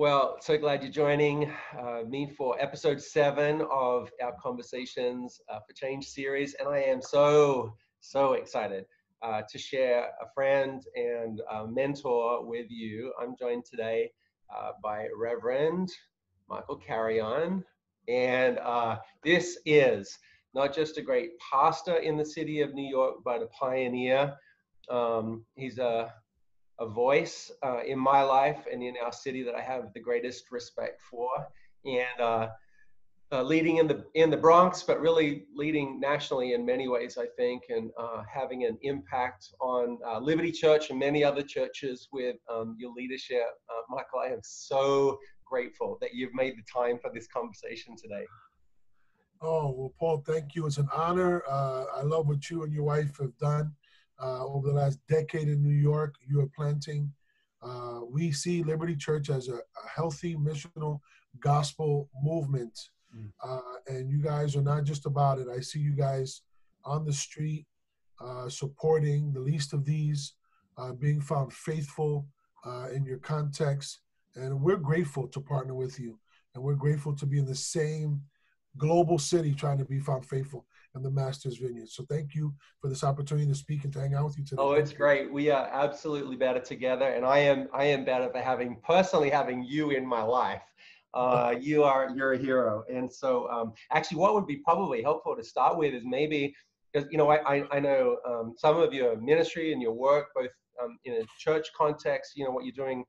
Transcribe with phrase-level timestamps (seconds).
[0.00, 5.74] Well, so glad you're joining uh, me for episode seven of our Conversations uh, for
[5.74, 6.54] Change series.
[6.54, 8.86] And I am so, so excited
[9.20, 13.12] uh, to share a friend and a mentor with you.
[13.20, 14.10] I'm joined today
[14.48, 15.90] uh, by Reverend
[16.48, 17.62] Michael Carrion.
[18.08, 20.18] And uh, this is
[20.54, 24.34] not just a great pastor in the city of New York, but a pioneer.
[24.88, 26.10] Um, he's a
[26.80, 30.50] a voice uh, in my life and in our city that I have the greatest
[30.50, 31.28] respect for,
[31.84, 32.48] and uh,
[33.32, 37.26] uh, leading in the in the Bronx, but really leading nationally in many ways, I
[37.36, 42.36] think, and uh, having an impact on uh, Liberty Church and many other churches with
[42.52, 44.20] um, your leadership, uh, Michael.
[44.20, 48.24] I am so grateful that you've made the time for this conversation today.
[49.42, 50.66] Oh well, Paul, thank you.
[50.66, 51.42] It's an honor.
[51.48, 53.72] I love what you and your wife have done
[54.22, 56.14] uh, over the last decade in New York.
[56.26, 57.12] You are planting.
[57.62, 61.00] Uh, we see Liberty Church as a, a healthy missional
[61.40, 62.78] gospel movement.
[63.16, 63.30] Mm.
[63.42, 65.48] Uh, and you guys are not just about it.
[65.48, 66.42] I see you guys
[66.84, 67.66] on the street
[68.20, 70.34] uh, supporting the least of these,
[70.78, 72.26] uh, being found faithful
[72.64, 74.00] uh, in your context.
[74.36, 76.18] And we're grateful to partner with you.
[76.54, 78.20] And we're grateful to be in the same
[78.76, 81.88] global city trying to be found faithful and the Master's Vineyard.
[81.88, 84.62] So thank you for this opportunity to speak and to hang out with you today.
[84.62, 85.32] Oh, it's great.
[85.32, 89.62] We are absolutely better together, and I am I am better for having personally having
[89.62, 90.62] you in my life.
[91.12, 95.36] Uh, you are you're a hero, and so um, actually, what would be probably helpful
[95.36, 96.54] to start with is maybe
[96.92, 100.28] because you know I I, I know um, some of your ministry and your work
[100.34, 100.50] both
[100.82, 102.32] um, in a church context.
[102.36, 103.04] You know what you're doing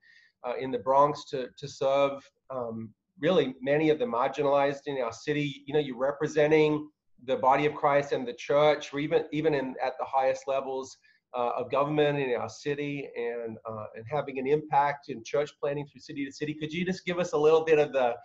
[0.48, 5.14] uh, in the Bronx to to serve um, really many of the marginalized in our
[5.14, 5.64] city.
[5.68, 6.90] You know, you're representing
[7.26, 10.98] the body of Christ and the church, or even even in at the highest levels
[11.36, 15.86] uh, of government in our city, and uh, and having an impact in church planting
[15.88, 16.54] through city to city.
[16.54, 18.16] Could you just give us a little bit of the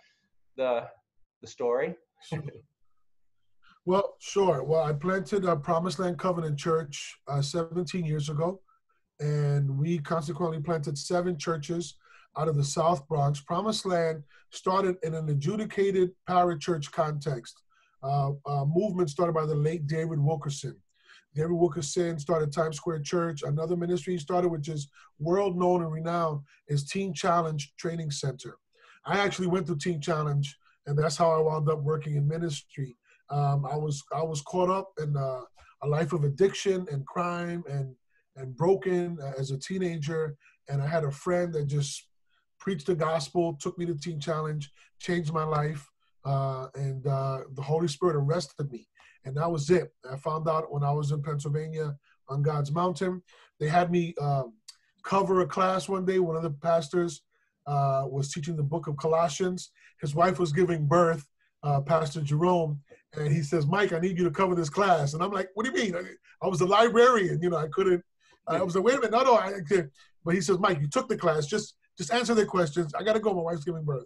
[0.55, 0.87] the
[1.41, 1.95] the story?
[3.85, 4.63] well, sure.
[4.63, 8.61] Well, I planted a Promised Land Covenant Church uh, 17 years ago,
[9.19, 11.95] and we consequently planted seven churches
[12.37, 13.39] out of the South Bronx.
[13.39, 17.61] Promised Land started in an adjudicated parachurch context
[18.65, 20.75] movement started by the late David Wilkerson.
[21.37, 23.43] David Wilkerson started Times Square Church.
[23.43, 28.57] Another ministry he started, which is world known and renowned, is Teen Challenge Training Center.
[29.05, 30.57] I actually went through Teen Challenge,
[30.87, 32.97] and that's how I wound up working in ministry.
[33.29, 35.41] Um, I was I was caught up in uh,
[35.83, 37.93] a life of addiction and crime and
[38.35, 40.35] and broken as a teenager,
[40.69, 42.07] and I had a friend that just
[42.59, 44.69] preached the gospel, took me to Teen Challenge,
[44.99, 45.87] changed my life
[46.27, 48.87] uh, and uh, the Holy Spirit arrested me.
[49.23, 49.93] And that was it.
[50.11, 51.95] I found out when I was in Pennsylvania
[52.27, 53.23] on God's Mountain.
[53.59, 54.43] They had me uh,
[55.03, 56.19] cover a class one day.
[56.19, 57.21] One of the pastors
[57.65, 59.71] uh, was teaching the book of Colossians.
[60.01, 61.25] His wife was giving birth,
[61.63, 62.81] uh, Pastor Jerome,
[63.13, 65.13] and he says, Mike, I need you to cover this class.
[65.13, 65.95] And I'm like, what do you mean?
[65.95, 66.03] I,
[66.45, 68.03] I was a librarian, you know, I couldn't.
[68.47, 69.91] I was like, wait a minute, no, no, I can't.
[70.23, 71.47] But he says, Mike, you took the class.
[71.47, 72.93] Just just answer their questions.
[72.93, 73.33] I got to go.
[73.33, 74.05] My wife's giving birth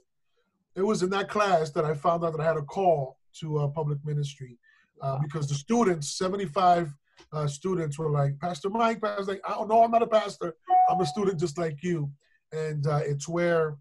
[0.75, 3.59] it was in that class that I found out that I had a call to
[3.59, 4.57] uh, public ministry
[5.01, 6.93] uh, because the students, 75
[7.33, 10.07] uh, students, were like, Pastor Mike, I was like, I don't know, I'm not a
[10.07, 10.55] pastor.
[10.89, 12.09] I'm a student just like you.
[12.51, 13.77] And uh, it's where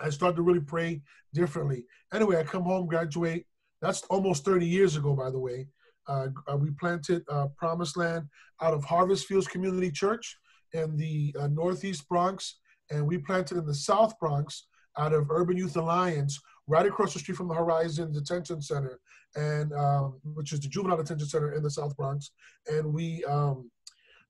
[0.00, 1.02] I started to really pray
[1.34, 1.84] differently.
[2.12, 3.46] Anyway, I come home, graduate.
[3.80, 5.66] That's almost 30 years ago, by the way.
[6.08, 7.22] Uh, uh, we planted
[7.56, 8.26] Promised Land
[8.60, 10.36] out of Harvest Fields Community Church
[10.72, 12.58] in the Northeast Bronx,
[12.90, 14.66] and we planted in the South Bronx
[14.98, 19.00] out of Urban Youth Alliance, right across the street from the Horizon Detention Center,
[19.36, 22.30] and um, which is the juvenile detention center in the South Bronx.
[22.66, 23.70] And we um,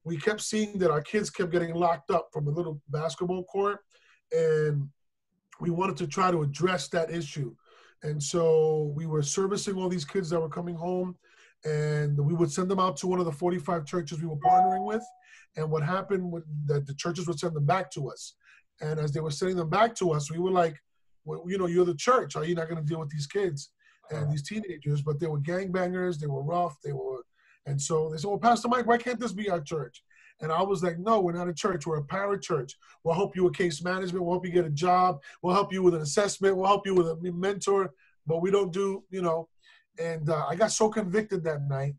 [0.05, 3.81] we kept seeing that our kids kept getting locked up from a little basketball court,
[4.33, 4.89] and
[5.61, 7.55] we wanted to try to address that issue.
[8.03, 11.17] And so we were servicing all these kids that were coming home,
[11.65, 14.85] and we would send them out to one of the 45 churches we were partnering
[14.85, 15.05] with.
[15.57, 18.35] And what happened was that the churches would send them back to us.
[18.83, 20.77] And as they were sending them back to us, we were like,
[21.25, 22.37] well, you know, you're the church.
[22.37, 23.71] Are you not going to deal with these kids
[24.11, 25.03] and these teenagers?
[25.03, 26.19] But they were gangbangers.
[26.19, 26.77] They were rough.
[26.85, 27.25] They were,
[27.67, 30.03] and so they said, well, Pastor Mike, why can't this be our church?
[30.41, 31.87] And I was like, no, we're not a church.
[31.87, 32.73] We're a parachurch.
[33.05, 34.25] We'll help you with case management.
[34.25, 35.21] We'll help you get a job.
[35.41, 36.57] We'll help you with an assessment.
[36.57, 37.93] We'll help you with a mentor.
[38.27, 39.49] But we don't do, you know.
[40.01, 41.95] And uh, I got so convicted that night.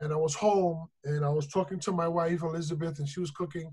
[0.00, 3.30] And I was home and I was talking to my wife, Elizabeth, and she was
[3.30, 3.72] cooking.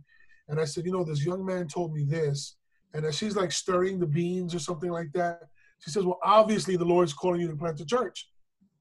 [0.50, 2.58] And I said, you know, this young man told me this.
[2.94, 5.44] And as she's like stirring the beans or something like that,
[5.80, 8.28] she says, well, obviously the Lord's calling you to plant a church.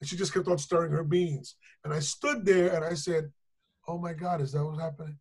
[0.00, 1.56] And she just kept on stirring her beans.
[1.84, 3.30] And I stood there and I said,
[3.86, 5.16] oh my God, is that what's happening?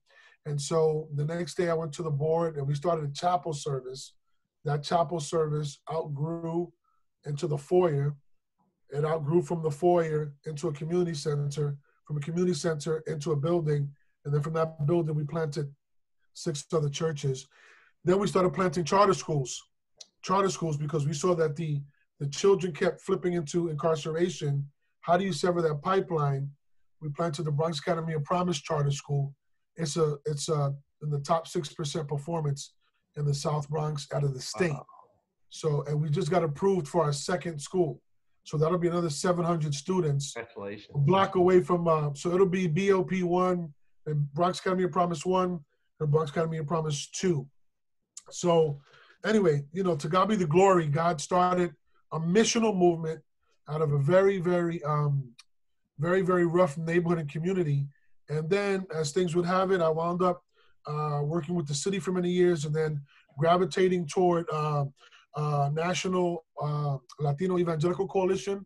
[0.46, 3.54] And so the next day I went to the board and we started a chapel
[3.54, 4.14] service
[4.68, 6.72] that chapel service outgrew
[7.26, 8.16] into the foyer.
[8.90, 13.36] It outgrew from the foyer into a community center, from a community center into a
[13.36, 13.90] building,
[14.26, 15.74] and then from that building we planted
[16.38, 17.48] six other churches.
[18.04, 19.62] Then we started planting charter schools,
[20.22, 21.82] charter schools because we saw that the
[22.20, 24.68] the children kept flipping into incarceration.
[25.02, 26.50] How do you sever that pipeline?
[27.00, 29.36] We planted the Bronx Academy of Promise Charter School.
[29.76, 30.74] It's a it's a
[31.04, 32.74] in the top six percent performance
[33.18, 34.72] in the South Bronx out of the state.
[34.72, 34.86] Wow.
[35.50, 38.02] So and we just got approved for our second school.
[38.44, 40.32] So that'll be another 700 students.
[40.32, 40.88] Congratulations.
[40.96, 43.74] A block away from uh, so it'll be BOP one
[44.06, 45.60] and Bronx Academy of Promise one
[46.00, 47.48] and Bronx Academy of Promise two.
[48.30, 48.80] So
[49.26, 50.88] anyway, you know, to God be the glory.
[50.88, 51.74] God started
[52.12, 53.22] a missional movement
[53.70, 55.30] out of a very, very, um,
[56.00, 57.88] very, very rough neighborhood and community.
[58.30, 60.44] And then, as things would have it, I wound up
[60.86, 63.02] uh, working with the city for many years, and then
[63.38, 64.86] gravitating toward uh,
[65.36, 68.66] uh, National uh, Latino Evangelical Coalition.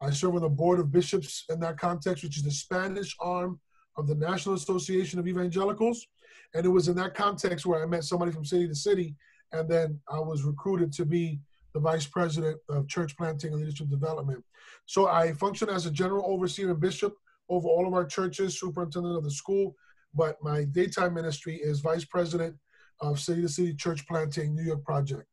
[0.00, 3.60] I serve on the board of bishops in that context, which is the Spanish arm
[3.96, 6.06] of the National Association of Evangelicals.
[6.54, 9.14] And it was in that context where I met somebody from city to city,
[9.52, 11.40] and then I was recruited to be
[11.74, 14.44] the vice president of church planting and leadership development.
[14.86, 17.14] So I function as a general overseer and bishop
[17.48, 19.76] over all of our churches, superintendent of the school,
[20.14, 22.56] but my daytime ministry is vice president
[23.00, 25.24] of City to City Church Planting New York Project.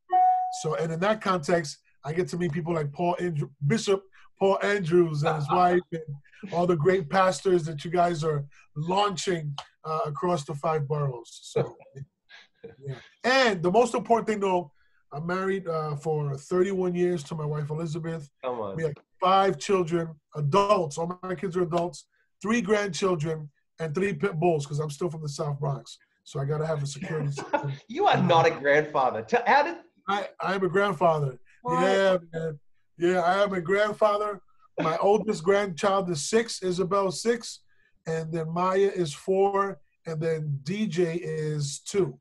[0.61, 4.03] So, and in that context, I get to meet people like Paul Andrew, Bishop
[4.39, 9.55] Paul Andrews and his wife, and all the great pastors that you guys are launching
[9.87, 11.39] uh, across the five boroughs.
[11.43, 11.77] So,
[12.85, 12.95] yeah.
[13.23, 14.71] and the most important thing, though,
[15.13, 18.29] I'm married uh, for 31 years to my wife Elizabeth.
[18.43, 18.75] Come on.
[18.75, 20.97] We have five children, adults.
[20.97, 22.05] All my kids are adults.
[22.41, 23.49] Three grandchildren
[23.79, 25.97] and three pit bulls because I'm still from the South Bronx.
[26.23, 27.71] So I got to have a security system.
[27.87, 29.25] you are not a grandfather.
[29.45, 29.77] How did
[30.09, 30.27] I?
[30.41, 31.39] I am a grandfather.
[31.61, 31.81] What?
[31.81, 32.59] Yeah, man.
[32.97, 34.41] Yeah, I am a grandfather.
[34.79, 37.61] My oldest grandchild is six, Isabel six,
[38.07, 42.17] and then Maya is four, and then DJ is two.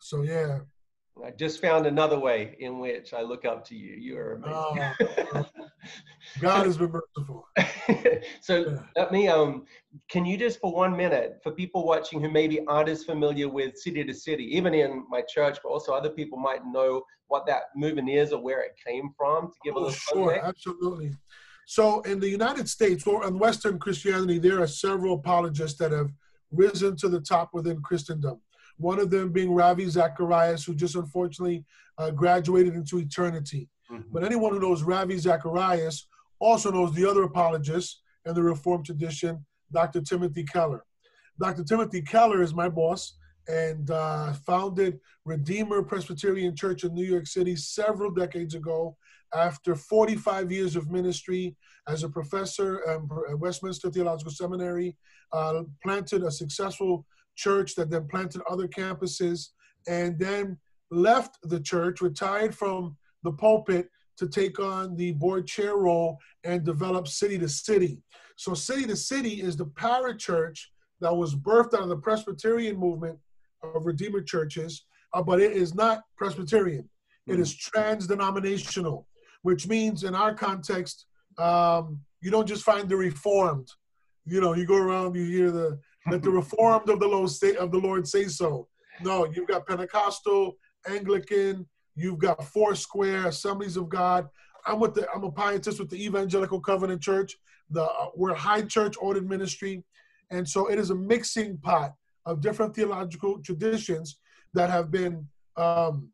[0.00, 0.60] So yeah,
[1.24, 3.94] I just found another way in which I look up to you.
[3.94, 5.24] You are amazing.
[5.34, 5.46] Oh,
[6.40, 7.48] God has been merciful.
[8.40, 8.78] so yeah.
[8.96, 9.64] let me um
[10.08, 13.76] can you just for one minute for people watching who maybe aren't as familiar with
[13.76, 17.64] city to city, even in my church, but also other people might know what that
[17.76, 20.48] movement is or where it came from to give oh, a little sure, context.
[20.48, 21.12] absolutely.
[21.70, 26.10] So in the United States or in Western Christianity, there are several apologists that have
[26.50, 28.40] risen to the top within Christendom
[28.78, 31.64] one of them being Ravi Zacharias, who just unfortunately
[31.98, 33.68] uh, graduated into eternity.
[33.90, 34.10] Mm-hmm.
[34.12, 36.06] But anyone who knows Ravi Zacharias
[36.38, 40.00] also knows the other apologists in the Reformed tradition, Dr.
[40.00, 40.84] Timothy Keller.
[41.40, 41.64] Dr.
[41.64, 43.18] Timothy Keller is my boss
[43.48, 48.96] and uh, founded Redeemer Presbyterian Church in New York City several decades ago.
[49.34, 54.96] After 45 years of ministry as a professor at Westminster Theological Seminary,
[55.32, 57.04] uh, planted a successful
[57.36, 59.48] church that then planted other campuses
[59.86, 60.58] and then
[60.90, 66.64] left the church, retired from the pulpit to take on the board chair role and
[66.64, 68.02] develop City to City.
[68.36, 70.58] So, City to City is the parachurch
[71.00, 73.18] that was birthed out of the Presbyterian movement
[73.62, 74.84] of Redeemer churches,
[75.14, 76.88] uh, but it is not Presbyterian.
[77.26, 79.06] It is trans denominational,
[79.48, 81.06] which means in our context,
[81.38, 83.66] um, you don't just find the Reformed.
[84.26, 87.56] You know, you go around, you hear the let the reformed of the Lord say
[87.56, 88.68] of the Lord say so.
[89.00, 94.28] No, you've got Pentecostal, Anglican, you've got Foursquare, Assemblies of God.
[94.66, 97.34] I'm with the I'm a pietist with the Evangelical Covenant Church.
[97.70, 99.82] The uh, we're high church ordered ministry,
[100.30, 101.94] and so it is a mixing pot
[102.26, 104.18] of different theological traditions
[104.52, 105.26] that have been
[105.56, 106.10] um,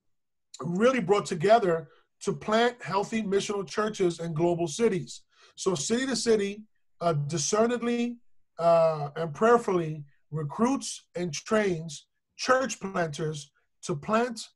[0.61, 1.89] really brought together
[2.25, 5.23] to plant healthy missional churches in global cities.
[5.57, 6.63] So city to city,
[7.01, 8.17] uh, discernedly
[8.59, 13.51] uh, and prayerfully recruits and trains church planters
[13.83, 14.49] to plant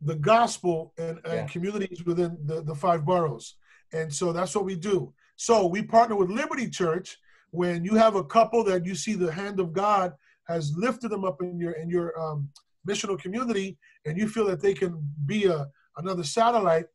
[0.00, 1.42] the gospel in, yeah.
[1.42, 3.56] in communities within the, the five boroughs.
[3.92, 5.12] And so that's what we do.
[5.36, 7.18] So we partner with Liberty Church
[7.50, 10.14] when you have a couple that you see the hand of God
[10.44, 12.48] has lifted them up in your in your um,
[12.88, 14.92] missional community, and you feel that they can
[15.26, 15.66] be a
[15.96, 16.86] another satellite.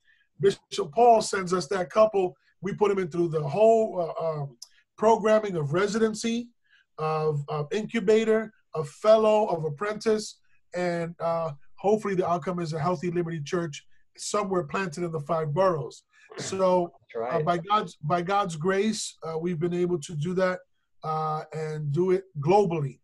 [0.41, 2.35] Bishop Paul sends us that couple.
[2.61, 4.57] We put them in through the whole uh, um,
[4.97, 6.49] programming of residency,
[6.97, 10.39] of, of incubator, of fellow, of apprentice,
[10.75, 13.85] and uh, hopefully the outcome is a healthy Liberty Church
[14.17, 16.03] somewhere planted in the five boroughs.
[16.37, 17.41] So right.
[17.41, 20.59] uh, by God's by God's grace, uh, we've been able to do that
[21.03, 22.99] uh, and do it globally.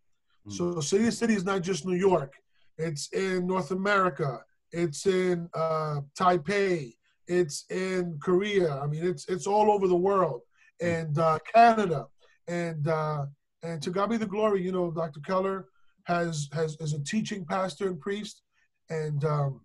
[0.46, 0.52] Mm.
[0.52, 2.32] So City to City is not just New York;
[2.78, 4.40] it's in North America,
[4.72, 6.94] it's in uh, Taipei,
[7.28, 8.78] it's in Korea.
[8.78, 10.42] I mean, it's it's all over the world,
[10.80, 12.06] and uh, Canada,
[12.48, 13.26] and uh,
[13.62, 14.62] and to God be the glory.
[14.62, 15.20] You know, Dr.
[15.20, 15.66] Keller
[16.04, 18.42] has has is a teaching pastor and priest,
[18.90, 19.60] and um,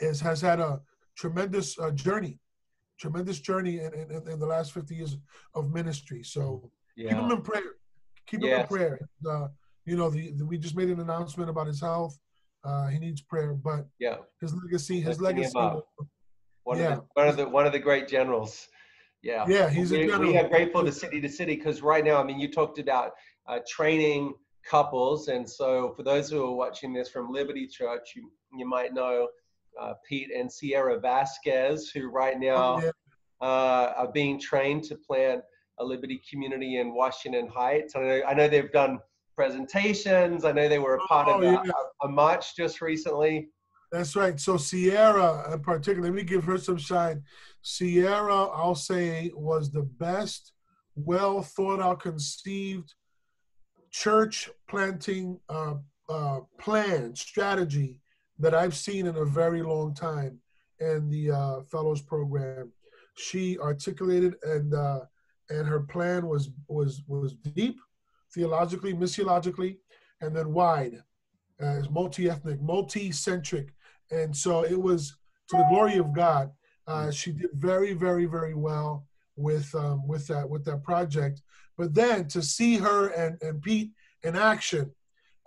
[0.00, 0.80] is, has had a
[1.16, 2.38] tremendous uh, journey,
[2.98, 5.16] tremendous journey in, in, in, the last 50 years
[5.54, 6.22] of ministry.
[6.22, 7.10] So yeah.
[7.10, 7.62] keep him in prayer.
[8.26, 9.00] Keep him in prayer.
[9.28, 9.48] Uh,
[9.84, 12.18] you know, the, the, we just made an announcement about his health.
[12.64, 15.52] Uh, he needs prayer, but yeah, his legacy, his legacy.
[16.66, 16.94] One yeah.
[16.94, 18.66] of the one of the one of the great generals.
[19.22, 20.06] Yeah, yeah, he's we.
[20.18, 23.12] We are grateful to city to city because right now, I mean, you talked about
[23.48, 24.34] uh, training
[24.68, 28.92] couples, and so for those who are watching this from Liberty Church, you you might
[28.92, 29.28] know
[29.80, 32.90] uh, Pete and Sierra Vasquez, who right now oh, yeah.
[33.40, 35.42] uh, are being trained to plant
[35.78, 37.94] a Liberty community in Washington Heights.
[37.94, 38.98] I know, I know they've done
[39.36, 40.44] presentations.
[40.44, 41.72] I know they were a part oh, of a,
[42.06, 43.50] a, march just recently.
[43.92, 44.38] That's right.
[44.38, 47.22] So Sierra, in particular, let me give her some shine.
[47.62, 50.52] Sierra, I'll say, was the best,
[50.94, 52.94] well thought out, conceived
[53.90, 55.74] church planting uh,
[56.08, 58.00] uh, plan strategy
[58.38, 60.38] that I've seen in a very long time
[60.80, 62.72] in the uh, fellows program.
[63.16, 65.00] She articulated and uh,
[65.48, 67.78] and her plan was was was deep,
[68.34, 69.78] theologically, missiologically,
[70.20, 71.02] and then wide,
[71.62, 73.72] uh, multi-ethnic, multi-centric,
[74.10, 75.16] and so it was
[75.48, 76.50] to the glory of God.
[76.86, 81.42] Uh, she did very, very, very well with um, with that with that project.
[81.76, 83.90] But then to see her and and Pete
[84.22, 84.90] in action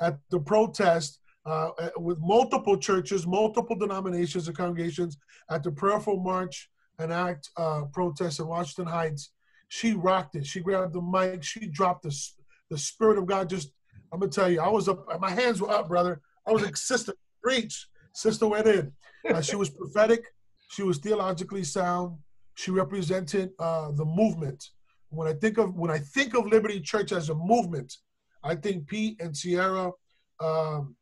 [0.01, 5.18] at the protest uh, with multiple churches, multiple denominations and congregations
[5.50, 9.32] at the Prayerful March and Act uh, protest in Washington Heights.
[9.70, 10.46] She rocked it.
[10.46, 11.44] She grabbed the mic.
[11.44, 12.16] She dropped the,
[12.70, 13.50] the Spirit of God.
[13.50, 13.72] Just,
[14.12, 16.22] I'm to tell you, I was up, my hands were up, brother.
[16.46, 17.88] I was like, sister, preach.
[18.13, 18.92] Sister went in.
[19.30, 20.25] Uh, she was prophetic.
[20.70, 22.18] She was theologically sound.
[22.56, 24.63] She represented uh, the movement.
[25.10, 27.96] When I think of when I think of Liberty Church as a movement,
[28.44, 29.92] I think Pete and Sierra
[30.39, 30.96] um,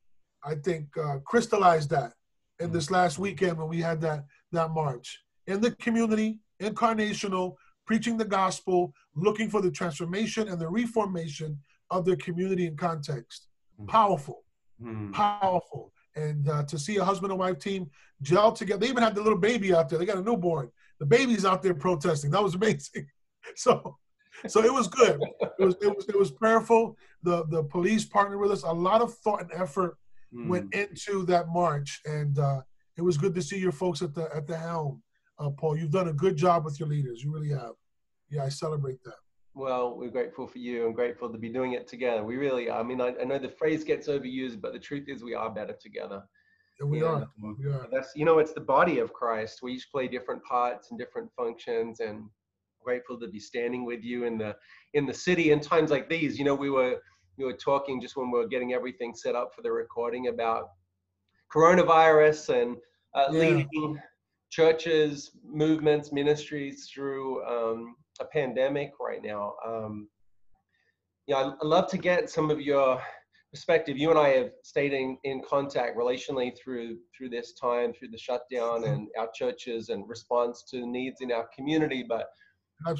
[0.43, 2.13] I think, uh, crystallized that
[2.59, 8.17] in this last weekend when we had that that march in the community, incarnational, preaching
[8.17, 11.59] the gospel, looking for the transformation and the reformation
[11.91, 13.47] of their community and context.
[13.79, 13.87] Mm.
[13.87, 14.43] Powerful,
[14.81, 15.11] mm.
[15.13, 15.91] powerful.
[16.17, 17.89] And uh, to see a husband and wife team
[18.21, 19.99] gel together, they even had the little baby out there.
[19.99, 20.71] They got a newborn.
[20.99, 22.31] The baby's out there protesting.
[22.31, 23.07] That was amazing.
[23.55, 23.95] So,
[24.45, 25.21] so it was good.
[25.57, 26.97] It was it was it was prayerful.
[27.23, 28.63] The the police partnered with us.
[28.63, 29.97] A lot of thought and effort
[30.35, 30.49] mm.
[30.49, 32.59] went into that march, and uh,
[32.97, 35.01] it was good to see your folks at the at the helm.
[35.39, 37.23] Uh, Paul, you've done a good job with your leaders.
[37.23, 37.75] You really have.
[38.29, 39.15] Yeah, I celebrate that.
[39.57, 42.23] Well, we're grateful for you and grateful to be doing it together.
[42.23, 45.23] We really, I mean, I, I know the phrase gets overused, but the truth is
[45.23, 46.21] we are better together.
[46.79, 47.27] Yeah, we, are.
[47.41, 47.87] we are.
[47.91, 49.63] That's you know, it's the body of Christ.
[49.63, 52.29] We each play different parts and different functions, and
[52.83, 54.55] grateful to be standing with you in the
[54.93, 56.37] in the city in times like these.
[56.37, 57.01] You know, we were
[57.39, 60.69] we were talking just when we were getting everything set up for the recording about
[61.51, 62.77] coronavirus and
[63.15, 63.39] uh, yeah.
[63.39, 63.99] leading
[64.51, 69.55] churches, movements, ministries through um, a pandemic right now.
[69.65, 70.07] Um,
[71.27, 73.01] yeah, I'd love to get some of your
[73.51, 73.97] perspective.
[73.97, 78.17] You and I have stayed in, in contact relationally through through this time, through the
[78.17, 82.05] shutdown and our churches and response to needs in our community.
[82.07, 82.27] But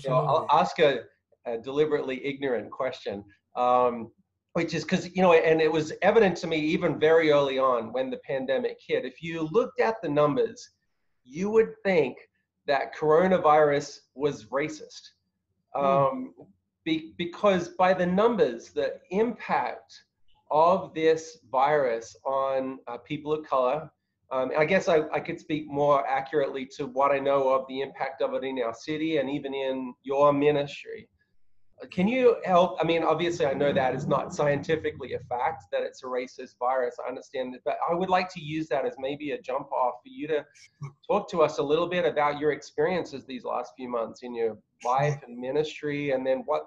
[0.03, 1.01] you know, I'll ask a,
[1.45, 3.24] a, deliberately ignorant question.
[3.55, 4.12] Um,
[4.53, 7.93] which is because you know and it was evident to me even very early on
[7.93, 10.71] when the pandemic hit if you looked at the numbers
[11.24, 12.17] you would think
[12.67, 15.09] that coronavirus was racist
[15.75, 15.83] mm.
[15.83, 16.33] um,
[16.86, 19.93] be, because by the numbers the impact
[20.51, 23.89] of this virus on uh, people of color
[24.31, 27.81] um, i guess I, I could speak more accurately to what i know of the
[27.81, 31.09] impact of it in our city and even in your ministry
[31.91, 32.77] can you help?
[32.81, 36.57] I mean, obviously, I know that is not scientifically a fact that it's a racist
[36.57, 36.96] virus.
[37.03, 39.96] I understand that, but I would like to use that as maybe a jump off
[40.03, 40.46] for you to
[41.07, 44.57] talk to us a little bit about your experiences these last few months in your
[44.84, 46.63] life and ministry, and then what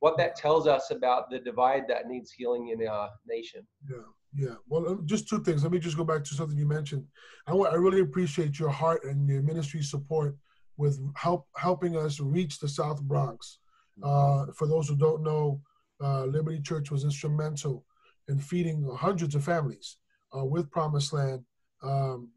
[0.00, 3.66] what that tells us about the divide that needs healing in our nation.
[3.88, 3.98] Yeah.
[4.36, 5.62] Yeah, well, just two things.
[5.62, 7.06] Let me just go back to something you mentioned.
[7.46, 10.36] I, I really appreciate your heart and your ministry support
[10.76, 13.58] with help helping us reach the South Bronx
[14.02, 15.60] uh, for those who don't know,
[16.02, 17.84] uh, Liberty Church was instrumental
[18.28, 19.96] in feeding hundreds of families
[20.36, 21.44] uh, with Promised Land
[21.82, 22.30] um,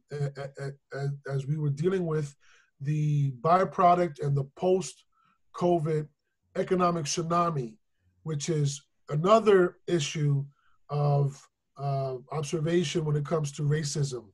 [1.30, 2.36] as we were dealing with
[2.80, 5.06] the byproduct and the post
[5.56, 6.08] COVID
[6.56, 7.76] economic tsunami,
[8.24, 10.46] which is another issue
[10.90, 14.26] of uh, observation when it comes to racism.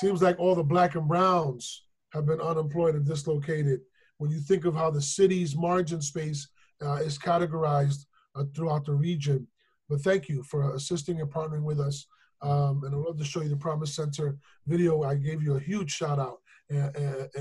[0.00, 3.80] Seems like all the black and browns have been unemployed and dislocated.
[4.18, 6.48] When you think of how the city's margin space
[6.82, 9.46] uh, is categorized uh, throughout the region.
[9.88, 12.06] But thank you for assisting and partnering with us.
[12.42, 15.02] Um, and I'd love to show you the Promise Center video.
[15.02, 16.38] I gave you a huge shout out,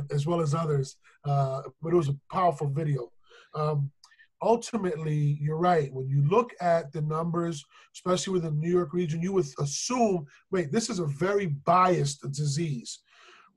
[0.10, 0.96] as well as others.
[1.26, 3.12] Uh, but it was a powerful video.
[3.54, 3.92] Um,
[4.42, 5.94] ultimately, you're right.
[5.94, 10.26] When you look at the numbers, especially with the New York region, you would assume,
[10.52, 13.00] wait, this is a very biased disease.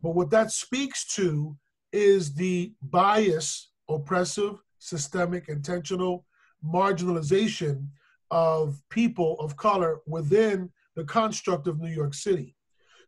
[0.03, 1.57] But what that speaks to
[1.93, 6.25] is the bias, oppressive, systemic, intentional
[6.65, 7.87] marginalization
[8.31, 12.57] of people of color within the construct of New York City.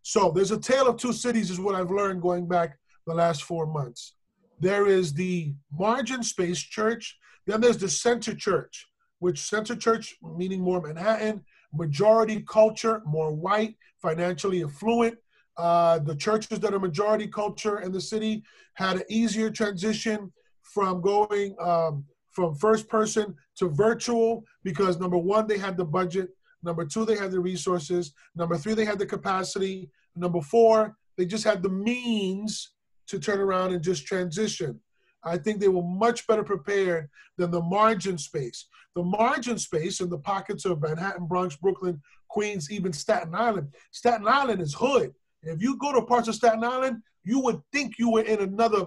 [0.03, 3.45] So there's a tale of two cities, is what I've learned going back the last
[3.45, 4.15] four months.
[4.59, 8.87] There is the margin space church, then there's the center church,
[9.19, 15.17] which center church, meaning more Manhattan, majority culture, more white, financially affluent.
[15.57, 18.43] Uh, the churches that are majority culture in the city
[18.75, 20.33] had an easier transition
[20.63, 26.31] from going um, from first person to virtual because number one, they had the budget.
[26.63, 28.13] Number two, they had the resources.
[28.35, 29.91] Number three, they had the capacity.
[30.17, 32.73] Number four, they just had the means
[33.09, 34.81] to turn around and just transition.
[35.25, 38.67] I think they were much better prepared than the margin space.
[38.95, 43.69] The margin space in the pockets of Manhattan, Bronx, Brooklyn, Queens, even Staten Island.
[43.93, 45.13] Staten Island is hood.
[45.43, 48.87] If you go to parts of Staten Island, you would think you were in another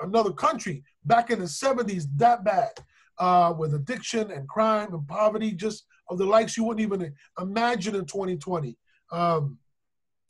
[0.00, 2.70] another country back in the 70s that bad
[3.18, 7.94] uh, with addiction and crime and poverty, just of the likes you wouldn't even imagine
[7.94, 8.76] in 2020.
[9.12, 9.58] Um,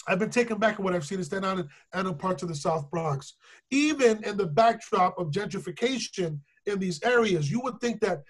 [0.07, 2.49] I've been taken back at what I've seen in Staten Island and in parts of
[2.49, 3.35] the South Bronx.
[3.71, 8.23] Even in the backdrop of gentrification in these areas, you would think that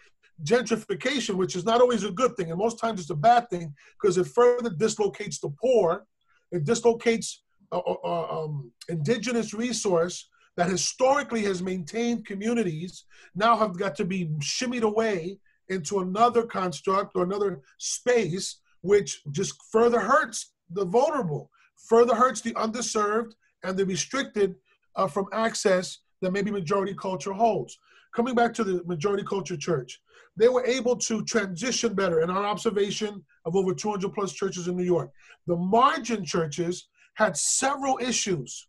[0.45, 3.75] gentrification, which is not always a good thing, and most times it's a bad thing
[4.01, 6.07] because it further dislocates the poor,
[6.55, 7.43] it dislocates
[7.73, 14.05] uh, uh, uh um, indigenous resource that historically has maintained communities now have got to
[14.05, 21.51] be shimmied away into another construct or another space, which just further hurts the vulnerable,
[21.89, 23.33] further hurts the underserved
[23.65, 24.55] and the restricted
[24.97, 27.79] uh, from access that maybe majority culture holds.
[28.15, 30.01] Coming back to the majority culture church,
[30.37, 34.77] they were able to transition better in our observation of over 200 plus churches in
[34.77, 35.11] New York.
[35.47, 38.69] The margin churches had several issues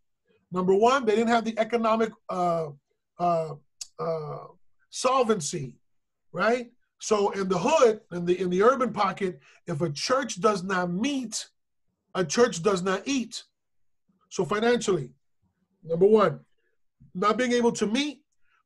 [0.55, 2.67] Number one, they didn't have the economic uh,
[3.19, 3.55] uh,
[3.99, 4.43] uh,
[4.89, 5.73] solvency,
[6.31, 6.71] right?
[6.99, 10.91] So in the hood, in the in the urban pocket, if a church does not
[10.91, 11.49] meet,
[12.13, 13.43] a church does not eat.
[14.29, 15.10] So financially,
[15.84, 16.39] number one,
[17.13, 18.21] not being able to meet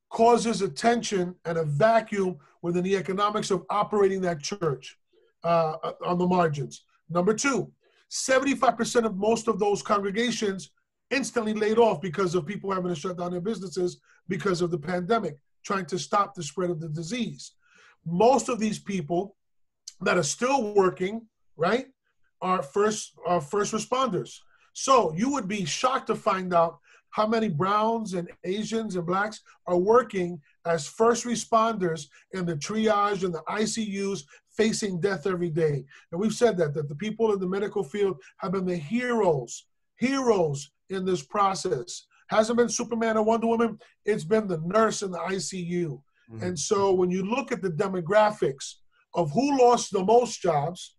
[0.10, 4.98] causes a tension and a vacuum within the economics of operating that church
[5.44, 6.84] uh, on the margins.
[7.10, 7.72] Number two,
[8.10, 10.72] 75% of most of those congregations
[11.12, 14.78] instantly laid off because of people having to shut down their businesses because of the
[14.78, 17.54] pandemic, trying to stop the spread of the disease.
[18.06, 19.36] Most of these people
[20.02, 21.88] that are still working, right,
[22.42, 24.38] are first are first responders.
[24.74, 26.80] So you would be shocked to find out
[27.12, 33.24] how many browns and Asians and blacks are working as first responders in the triage
[33.24, 34.24] and the ICUs
[34.56, 35.84] facing death every day.
[36.12, 39.66] And we've said that that the people in the medical field have been the heroes,
[39.98, 42.06] heroes in this process.
[42.30, 46.02] Hasn't been Superman or Wonder Woman, it's been the nurse in the ICU.
[46.32, 46.44] Mm-hmm.
[46.44, 48.76] And so when you look at the demographics
[49.16, 50.96] of who lost the most jobs,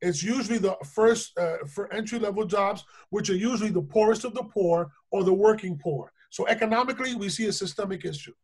[0.00, 4.34] it's usually the first uh, for entry level jobs, which are usually the poorest of
[4.34, 6.12] the poor or the working poor.
[6.30, 8.34] So economically, we see a systemic issue.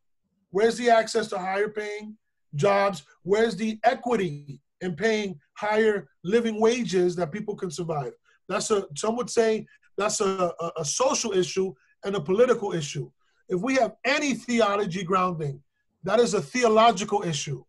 [0.51, 2.17] Where's the access to higher paying
[2.55, 3.05] jobs?
[3.23, 8.13] Where's the equity in paying higher living wages that people can survive?
[8.49, 9.67] That's a some would say
[9.99, 13.11] that's a, a, a social issue and a political issue.
[13.49, 15.63] If we have any theology grounding,
[16.05, 17.65] that is a theological issue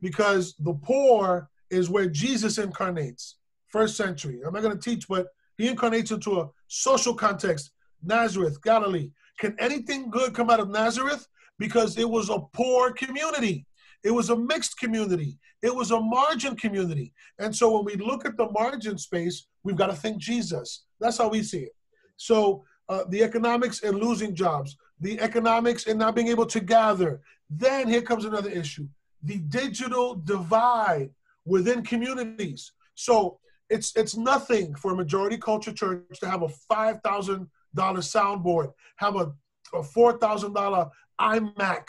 [0.00, 3.36] because the poor is where Jesus incarnates,
[3.68, 4.40] first century.
[4.46, 9.10] I'm not going to teach, but he incarnates into a social context, Nazareth, Galilee.
[9.38, 11.26] Can anything good come out of Nazareth?
[11.58, 13.66] Because it was a poor community.
[14.04, 15.38] It was a mixed community.
[15.62, 17.12] It was a margin community.
[17.38, 20.84] And so when we look at the margin space, we've got to think Jesus.
[21.00, 21.74] That's how we see it.
[22.16, 27.22] So uh, the economics and losing jobs, the economics and not being able to gather.
[27.48, 28.86] Then here comes another issue
[29.22, 31.10] the digital divide
[31.44, 32.72] within communities.
[32.94, 38.00] So it's it's nothing for a majority culture church to have a five thousand dollar
[38.00, 39.32] soundboard, have a,
[39.74, 41.84] a four thousand dollar iMac.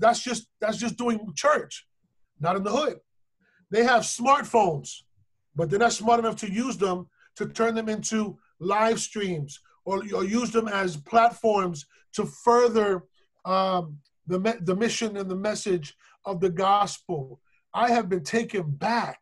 [0.00, 1.86] That's just that's just doing church,
[2.40, 2.98] not in the hood.
[3.70, 5.02] They have smartphones,
[5.54, 10.02] but they're not smart enough to use them to turn them into live streams or,
[10.14, 13.04] or use them as platforms to further
[13.44, 17.40] um, the, the mission and the message of the gospel.
[17.78, 19.20] I have been taken back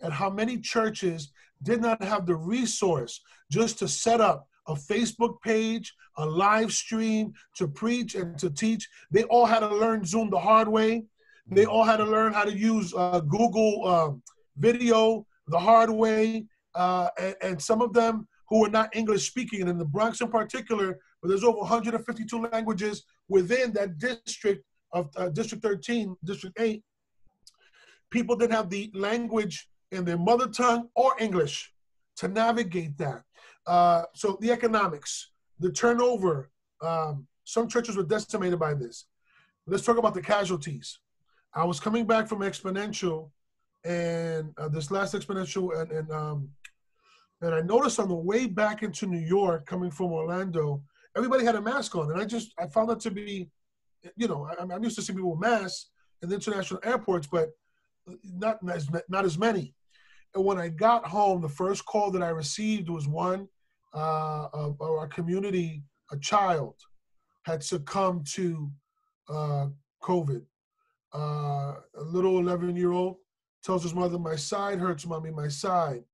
[0.00, 1.30] at how many churches
[1.62, 3.20] did not have the resource
[3.52, 8.88] just to set up a Facebook page, a live stream to preach and to teach.
[9.10, 11.04] They all had to learn Zoom the hard way.
[11.50, 14.10] They all had to learn how to use uh, Google uh,
[14.56, 16.46] video the hard way.
[16.74, 20.20] Uh, and, and, some of them who were not English speaking, and in the Bronx
[20.20, 26.58] in particular, where there's over 152 languages within that district of uh, District 13, District
[26.58, 26.82] 8,
[28.10, 31.72] people didn't have the language in their mother tongue or English
[32.16, 33.22] to navigate that.
[33.66, 36.50] Uh, so the economics, the turnover,
[36.82, 39.06] um, some churches were decimated by this.
[39.66, 40.98] Let's talk about the casualties.
[41.54, 43.30] I was coming back from Exponential,
[43.84, 46.48] and uh, this last Exponential, and and um,
[47.40, 50.82] and I noticed on the way back into New York, coming from Orlando,
[51.16, 53.50] everybody had a mask on, and I just I found that to be,
[54.16, 55.90] you know, I, am used to seeing people with masks
[56.22, 57.50] in the international airports, but
[58.24, 59.74] not as not as many.
[60.34, 63.48] And when I got home, the first call that I received was one
[63.94, 66.74] uh, of, our community, a child
[67.44, 68.70] had succumbed to
[69.28, 69.66] uh,
[70.02, 70.42] COVID.
[71.14, 73.16] Uh, a little 11 year old
[73.62, 76.04] tells his mother, My side hurts, mommy, my side.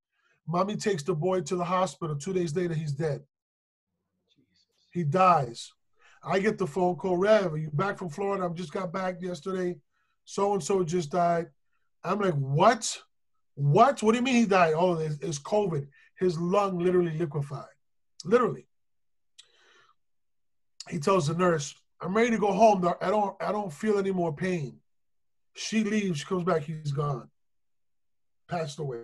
[0.46, 2.16] Mommy takes the boy to the hospital.
[2.16, 3.22] Two days later, he's dead.
[4.34, 4.66] Jesus.
[4.92, 5.72] He dies.
[6.22, 8.44] I get the phone call, Rev, are you back from Florida?
[8.44, 9.76] I just got back yesterday.
[10.24, 11.48] So and so just died.
[12.04, 12.98] I'm like, what?
[13.54, 14.02] What?
[14.02, 14.74] What do you mean he died?
[14.76, 15.86] Oh, it's, it's COVID.
[16.18, 17.64] His lung literally liquefied.
[18.24, 18.66] Literally.
[20.90, 22.86] He tells the nurse, I'm ready to go home.
[23.00, 24.78] I don't I don't feel any more pain.
[25.54, 27.30] She leaves, she comes back, he's gone.
[28.48, 28.98] Passed away.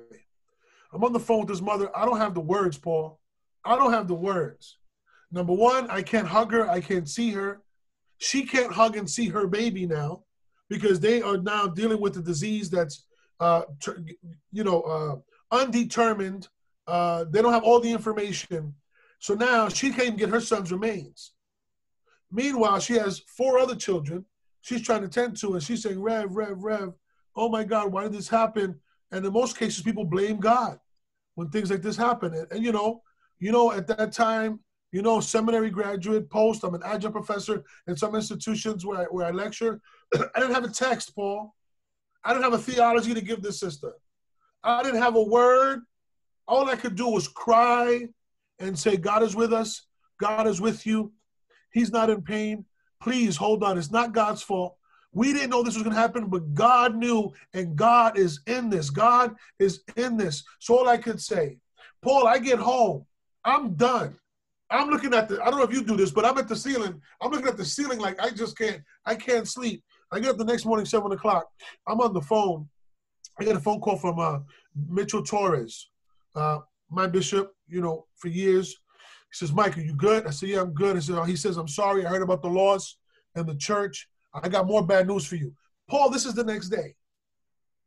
[0.93, 1.91] I'm on the phone with his mother.
[1.97, 3.21] I don't have the words, Paul.
[3.65, 4.77] I don't have the words.
[5.31, 6.69] Number one, I can't hug her.
[6.69, 7.63] I can't see her.
[8.19, 10.25] She can't hug and see her baby now
[10.70, 13.04] because they are now dealing with a disease that's
[13.40, 13.62] uh,
[14.52, 15.16] you know, uh,
[15.54, 16.48] undetermined.
[16.87, 18.74] Uh, they don't have all the information.
[19.18, 21.33] So now she can't even get her son's remains.
[22.30, 24.24] Meanwhile, she has four other children
[24.61, 26.92] she's trying to tend to, and she's saying, Rev, Rev, Rev,
[27.37, 28.78] oh my God, why did this happen?
[29.11, 30.78] And in most cases, people blame God
[31.35, 32.35] when things like this happen.
[32.35, 33.02] And, and you know,
[33.38, 34.61] you know, at that time,
[34.92, 39.26] you know, seminary graduate, post, I'm an adjunct professor in some institutions where I, where
[39.26, 39.81] I lecture.
[40.14, 41.55] I didn't have a text, Paul.
[42.24, 43.92] I didn't have a theology to give this sister.
[44.62, 45.83] I didn't have a word.
[46.46, 48.09] All I could do was cry
[48.59, 49.87] and say, God is with us.
[50.20, 51.12] God is with you.
[51.72, 52.64] He's not in pain.
[53.00, 53.79] Please hold on.
[53.79, 54.76] It's not God's fault.
[55.12, 58.70] We didn't know this was going to happen, but God knew, and God is in
[58.70, 58.90] this.
[58.90, 60.44] God is in this.
[60.61, 61.59] So all I could say,
[62.03, 63.07] Paul, I get home.
[63.44, 64.19] I'm done.
[64.70, 66.56] I'm looking at the, I don't know if you do this, but I'm at the
[66.56, 67.00] ceiling.
[67.20, 69.83] I'm looking at the ceiling like I just can't, I can't sleep.
[70.12, 71.46] I get up the next morning, seven o'clock.
[71.87, 72.68] I'm on the phone.
[73.38, 74.38] I get a phone call from uh,
[74.88, 75.88] Mitchell Torres,
[76.35, 76.59] uh,
[76.90, 77.52] my bishop.
[77.68, 78.76] You know, for years.
[79.30, 81.37] He says, "Mike, are you good?" I said, "Yeah, I'm good." I said, oh, "He
[81.37, 82.04] says, I'm sorry.
[82.04, 82.96] I heard about the loss
[83.37, 84.09] and the church.
[84.35, 85.54] I got more bad news for you,
[85.88, 86.11] Paul.
[86.11, 86.94] This is the next day.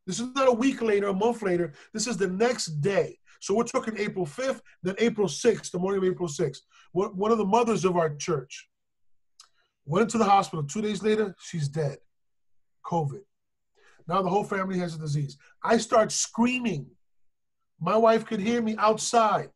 [0.08, 1.74] This is not a week later, a month later.
[1.94, 3.18] This is the next day.
[3.44, 6.62] So we're talking April 5th, then April 6th, the morning of April 6th.
[6.94, 8.70] One of the mothers of our church
[9.84, 10.64] went into the hospital.
[10.64, 11.98] Two days later, she's dead.
[12.86, 13.20] COVID.
[14.08, 15.36] Now the whole family has a disease.
[15.62, 16.86] I start screaming.
[17.82, 19.50] My wife could hear me outside,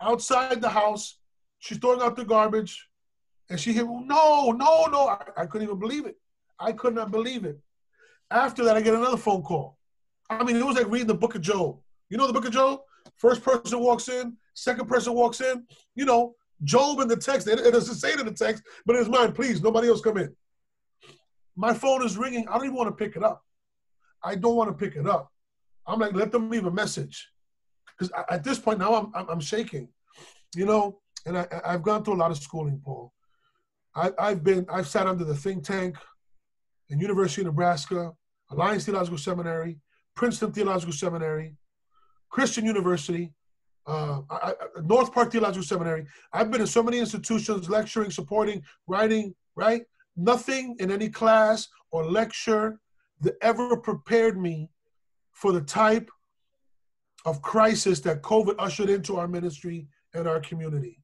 [0.00, 1.18] outside the house.
[1.58, 2.88] She's throwing out the garbage,
[3.50, 5.08] and she hear, no, no, no.
[5.08, 6.16] I, I couldn't even believe it.
[6.60, 7.58] I could not believe it.
[8.30, 9.78] After that, I get another phone call.
[10.30, 11.80] I mean, it was like reading the book of Job.
[12.08, 12.82] You know the book of Job?
[13.16, 15.66] First person walks in, second person walks in.
[15.94, 16.34] You know,
[16.64, 19.32] Job in the text, it, it doesn't say in the text, but it's mine.
[19.32, 20.34] Please, nobody else come in.
[21.56, 22.46] My phone is ringing.
[22.48, 23.42] I don't even want to pick it up.
[24.22, 25.30] I don't want to pick it up.
[25.86, 27.28] I'm like, let them leave a message.
[27.86, 29.88] Because at this point now, I'm, I'm, shaking,
[30.54, 33.12] you know, and I, I've gone through a lot of schooling, Paul.
[33.94, 35.96] I, I've been, I've sat under the think tank
[36.88, 38.12] in University of Nebraska,
[38.50, 39.78] Alliance Theological Seminary,
[40.14, 41.56] Princeton Theological Seminary,
[42.32, 43.32] Christian University,
[43.86, 46.06] uh, I, North Park Theological Seminary.
[46.32, 49.82] I've been in so many institutions, lecturing, supporting, writing, right?
[50.16, 52.80] nothing in any class or lecture
[53.20, 54.68] that ever prepared me
[55.32, 56.10] for the type
[57.24, 60.98] of crisis that COVID ushered into our ministry and our community.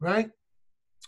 [0.00, 0.30] Right?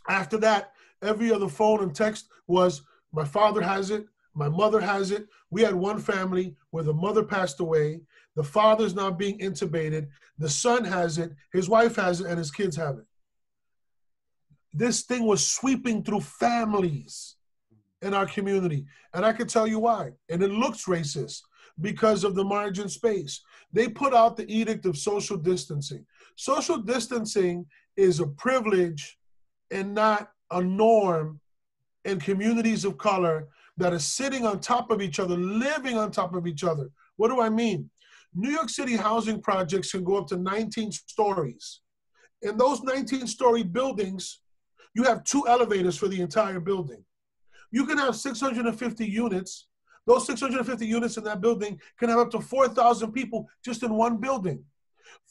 [0.08, 0.72] After that,
[1.02, 5.26] every other phone and text was my father has it, My mother has it.
[5.50, 8.00] We had one family where the mother passed away.
[8.38, 10.06] The father's now being intubated.
[10.38, 11.32] The son has it.
[11.52, 13.04] His wife has it, and his kids have it.
[14.72, 17.34] This thing was sweeping through families
[18.00, 18.86] in our community.
[19.12, 20.12] And I can tell you why.
[20.30, 21.40] And it looks racist
[21.80, 23.40] because of the margin space.
[23.72, 26.06] They put out the edict of social distancing.
[26.36, 29.18] Social distancing is a privilege
[29.72, 31.40] and not a norm
[32.04, 33.48] in communities of color
[33.78, 36.88] that are sitting on top of each other, living on top of each other.
[37.16, 37.90] What do I mean?
[38.34, 41.80] New York City housing projects can go up to 19 stories.
[42.42, 44.40] In those 19 story buildings,
[44.94, 47.04] you have two elevators for the entire building.
[47.70, 49.66] You can have 650 units.
[50.06, 54.16] Those 650 units in that building can have up to 4,000 people just in one
[54.16, 54.64] building.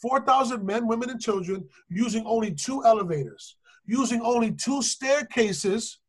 [0.01, 5.99] 4,000 men, women, and children using only two elevators, using only two staircases.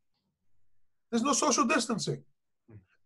[1.10, 2.22] There's no social distancing.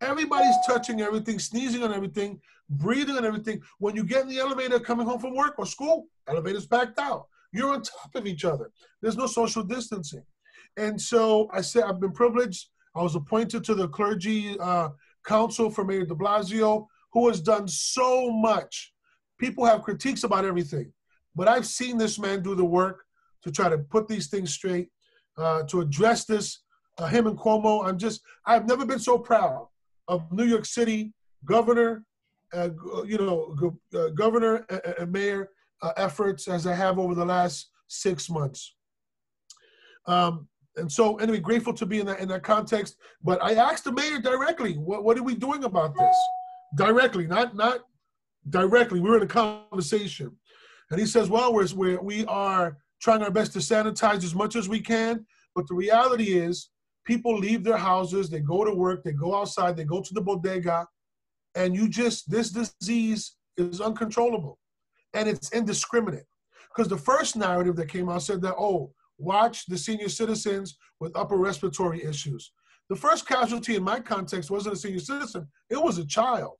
[0.03, 3.63] Everybody's touching everything, sneezing on everything, breathing on everything.
[3.79, 7.27] When you get in the elevator coming home from work or school, elevator's backed out.
[7.53, 8.71] You're on top of each other.
[9.01, 10.25] There's no social distancing.
[10.77, 12.69] And so I said, I've been privileged.
[12.95, 14.91] I was appointed to the clergy uh,
[15.25, 18.93] council for Mayor de Blasio, who has done so much
[19.43, 20.93] people have critiques about everything,
[21.35, 23.03] but I've seen this man do the work
[23.43, 24.89] to try to put these things straight,
[25.37, 26.63] uh, to address this.
[26.97, 29.67] Uh, him and Cuomo, I'm just, I've never been so proud
[30.09, 31.13] of New York City
[31.45, 32.05] governor,
[32.53, 32.71] uh,
[33.07, 34.67] you know, uh, governor
[34.99, 35.49] and, mayor
[35.83, 38.75] uh, efforts as I have over the last six months.
[40.07, 42.97] Um, and so, anyway, grateful to be in that in that context.
[43.23, 46.17] But I asked the mayor directly, "What what are we doing about this?"
[46.77, 47.81] Directly, not not
[48.49, 49.01] directly.
[49.01, 50.35] We were in a conversation,
[50.91, 54.57] and he says, "Well, we're, we're we are trying our best to sanitize as much
[54.57, 56.71] as we can, but the reality is,
[57.05, 60.21] people leave their houses, they go to work, they go outside, they go to the
[60.21, 60.87] bodega,
[61.55, 64.59] and you just this disease is uncontrollable,
[65.15, 66.27] and it's indiscriminate."
[66.69, 71.17] Because the first narrative that came out said that, "Oh, watch the senior citizens with
[71.17, 72.53] upper respiratory issues."
[72.89, 76.59] The first casualty in my context wasn't a senior citizen; it was a child.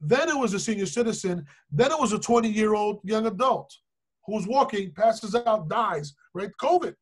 [0.00, 1.46] Then it was a senior citizen.
[1.70, 3.74] Then it was a 20 year old young adult
[4.26, 6.50] who's walking, passes out, dies, right?
[6.60, 6.94] COVID.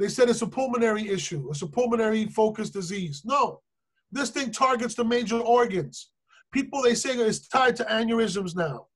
[0.00, 3.20] They said it's a pulmonary issue, it's a pulmonary focused disease.
[3.26, 3.60] No,
[4.10, 6.10] this thing targets the major organs.
[6.52, 8.86] People, they say it's tied to aneurysms now.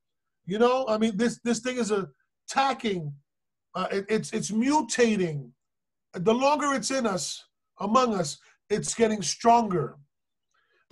[0.47, 1.93] You know, I mean, this, this thing is
[2.49, 3.13] attacking,
[3.75, 5.51] uh, it, it's, it's mutating.
[6.15, 7.45] The longer it's in us,
[7.81, 8.39] among us,
[8.71, 9.97] it's getting stronger.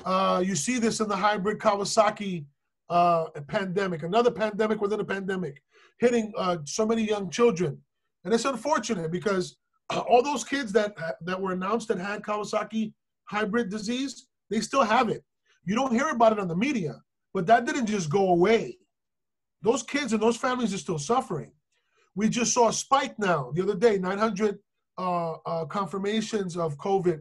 [0.05, 2.44] Uh, you see this in the hybrid Kawasaki
[2.90, 5.62] uh, pandemic, another pandemic within a pandemic,
[6.01, 7.79] hitting uh, so many young children.
[8.25, 9.57] And it's unfortunate because
[10.09, 12.92] all those kids that that were announced that had Kawasaki
[13.24, 15.24] hybrid disease, they still have it.
[15.64, 17.00] You don't hear about it on the media,
[17.33, 18.78] but that didn't just go away.
[19.62, 21.52] Those kids and those families are still suffering.
[22.14, 24.59] We just saw a spike now the other day, 900
[24.98, 27.20] uh, uh, confirmations of COVID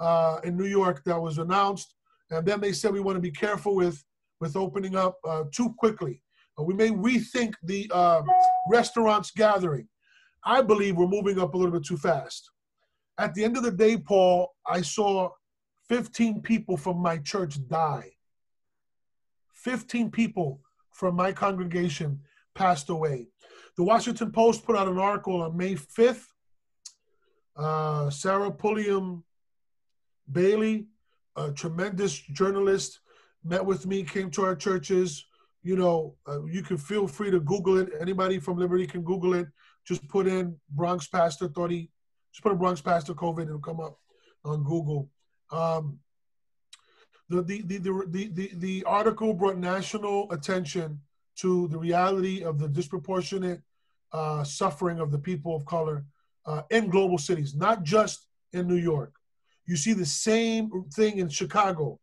[0.00, 1.94] uh, in New York that was announced.
[2.30, 4.02] And then they said we want to be careful with,
[4.40, 6.20] with opening up uh, too quickly.
[6.58, 8.22] Uh, we may rethink the uh,
[8.70, 9.86] restaurants gathering.
[10.44, 12.50] I believe we're moving up a little bit too fast.
[13.18, 15.30] At the end of the day, Paul, I saw
[15.88, 18.10] 15 people from my church die.
[19.52, 22.20] 15 people from my congregation
[22.54, 23.28] passed away.
[23.76, 26.26] The Washington Post put out an article on May 5th.
[27.56, 29.24] Uh, Sarah Pulliam
[30.30, 30.88] Bailey
[31.36, 33.00] a tremendous journalist,
[33.42, 35.26] met with me, came to our churches.
[35.62, 37.90] You know, uh, you can feel free to Google it.
[38.00, 39.48] Anybody from Liberty can Google it.
[39.86, 41.90] Just put in Bronx Pastor, thought he,
[42.32, 43.98] just put a Bronx Pastor COVID it'll come up
[44.44, 45.08] on Google.
[45.50, 45.98] Um,
[47.28, 51.00] the, the, the, the, the, the article brought national attention
[51.36, 53.60] to the reality of the disproportionate
[54.12, 56.04] uh, suffering of the people of color
[56.46, 59.12] uh, in global cities, not just in New York.
[59.66, 61.98] You see the same thing in Chicago.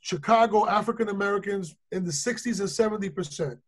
[0.00, 2.68] Chicago, African Americans in the 60s and
[3.12, 3.58] 70%.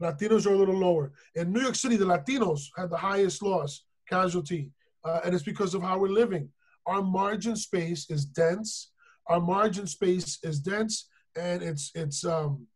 [0.00, 1.12] Latinos are a little lower.
[1.34, 4.70] In New York City, the Latinos had the highest loss casualty,
[5.04, 6.48] uh, and it's because of how we're living.
[6.86, 8.90] Our margin space is dense.
[9.26, 12.66] Our margin space is dense, and it's it's um,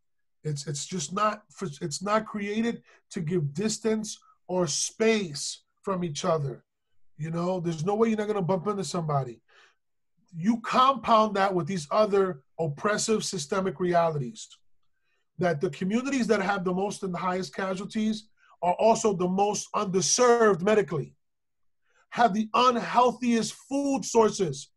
[0.42, 1.42] it's it's just not
[1.80, 6.64] it's not created to give distance or space from each other.
[7.18, 9.40] You know, there's no way you're not gonna bump into somebody
[10.36, 14.48] you compound that with these other oppressive systemic realities
[15.40, 18.28] that the communities that have the most and the highest casualties
[18.62, 21.14] are also the most underserved medically,
[22.10, 24.70] have the unhealthiest food sources,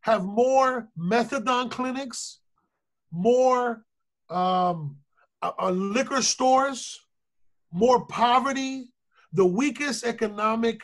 [0.00, 2.40] have more methadone clinics,
[3.12, 3.84] more
[4.30, 4.96] um,
[5.42, 7.00] uh, liquor stores,
[7.72, 8.88] more poverty,
[9.32, 10.80] the weakest economic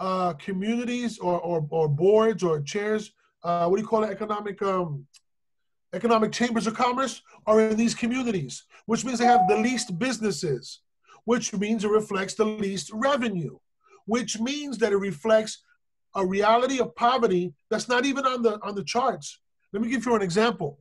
[0.00, 4.60] uh, communities or, or, or boards or chairs, uh, what do you call it, economic
[4.62, 5.06] um,
[5.92, 10.80] economic chambers of commerce are in these communities, which means they have the least businesses,
[11.24, 13.58] which means it reflects the least revenue,
[14.06, 15.62] which means that it reflects
[16.14, 19.40] a reality of poverty that's not even on the on the charts.
[19.72, 20.78] Let me give you an example.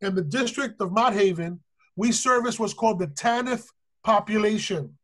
[0.00, 1.60] In the district of Mott Haven,
[1.96, 3.66] we service what's called the TANF
[4.02, 4.96] population.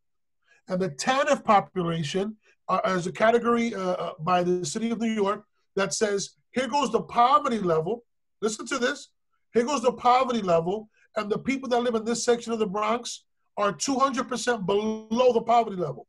[0.68, 2.36] And the TANF population
[2.68, 5.44] uh, as a category uh, uh, by the city of New York
[5.76, 8.04] that says, here goes the poverty level.
[8.40, 9.10] Listen to this.
[9.56, 12.66] Here goes the poverty level, and the people that live in this section of the
[12.66, 13.24] Bronx
[13.56, 16.06] are 200% below the poverty level.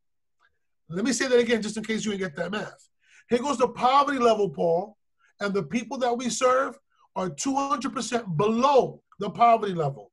[0.90, 2.90] Let me say that again, just in case you didn't get that math.
[3.30, 4.98] Here goes the poverty level, Paul,
[5.40, 6.78] and the people that we serve
[7.16, 10.12] are 200% below the poverty level.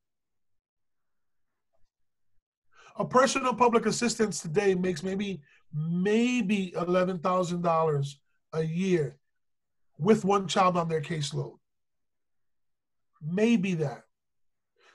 [2.97, 5.41] A person on public assistance today makes maybe
[5.73, 8.15] maybe $11,000
[8.53, 9.17] a year
[9.99, 11.57] with one child on their caseload.
[13.21, 14.03] Maybe that.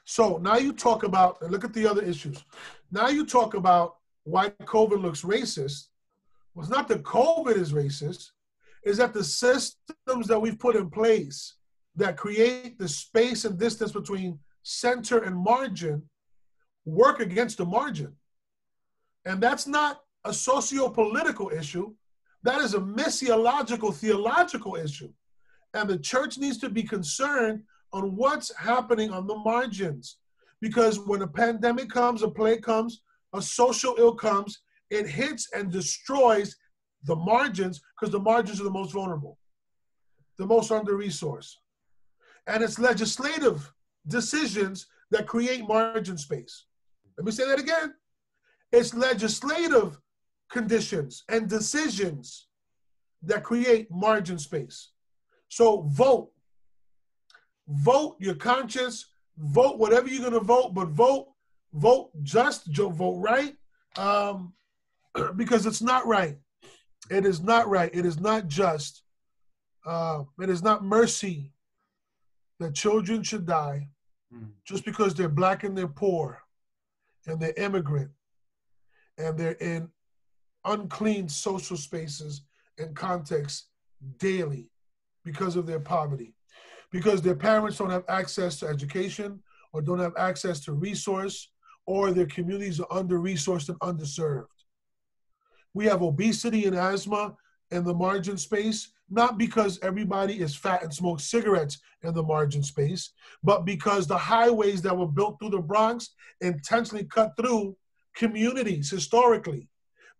[0.04, 2.44] So now you talk about, and look at the other issues.
[2.90, 5.87] Now you talk about why COVID looks racist.
[6.54, 8.30] Well, it's not that COVID is racist,
[8.85, 11.56] is that the systems that we've put in place
[11.96, 16.02] that create the space and distance between center and margin
[16.85, 18.14] work against the margin.
[19.24, 21.94] And that's not a socio-political issue.
[22.42, 25.12] That is a missiological, theological issue.
[25.74, 30.18] And the church needs to be concerned on what's happening on the margins.
[30.61, 33.03] Because when a pandemic comes, a plague comes,
[33.35, 36.57] a social ill comes, it hits and destroys
[37.05, 39.38] the margins because the margins are the most vulnerable,
[40.38, 41.55] the most under resourced.
[42.46, 43.72] And it's legislative
[44.07, 46.66] decisions that create margin space.
[47.16, 47.94] Let me say that again.
[48.72, 49.98] It's legislative
[50.50, 52.48] conditions and decisions
[53.22, 54.90] that create margin space.
[55.48, 56.31] So vote.
[57.70, 59.06] Vote your conscience.
[59.38, 61.28] Vote whatever you're going to vote, but vote,
[61.72, 63.56] vote just, vote right,
[63.96, 64.52] um,
[65.37, 66.37] because it's not right.
[67.11, 67.90] It is not right.
[67.94, 69.02] It is not just.
[69.87, 71.52] Uh, it is not mercy
[72.59, 73.88] that children should die
[74.35, 74.48] mm.
[74.64, 76.42] just because they're black and they're poor
[77.26, 78.11] and they're immigrant
[79.16, 79.88] and they're in
[80.64, 82.42] unclean social spaces
[82.78, 83.68] and contexts
[84.18, 84.70] daily
[85.24, 86.35] because of their poverty,
[86.90, 89.40] because their parents don't have access to education
[89.72, 91.48] or don't have access to resource,
[91.87, 94.46] or their communities are under resourced and underserved.
[95.74, 97.37] We have obesity and asthma
[97.70, 102.62] in the margin space, not because everybody is fat and smokes cigarettes in the margin
[102.62, 103.11] space,
[103.42, 107.76] but because the highways that were built through the Bronx intentionally cut through
[108.14, 109.68] communities historically.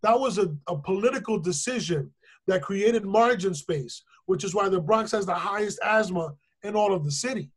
[0.01, 2.11] That was a, a political decision
[2.47, 6.93] that created margin space, which is why the Bronx has the highest asthma in all
[6.93, 7.51] of the city.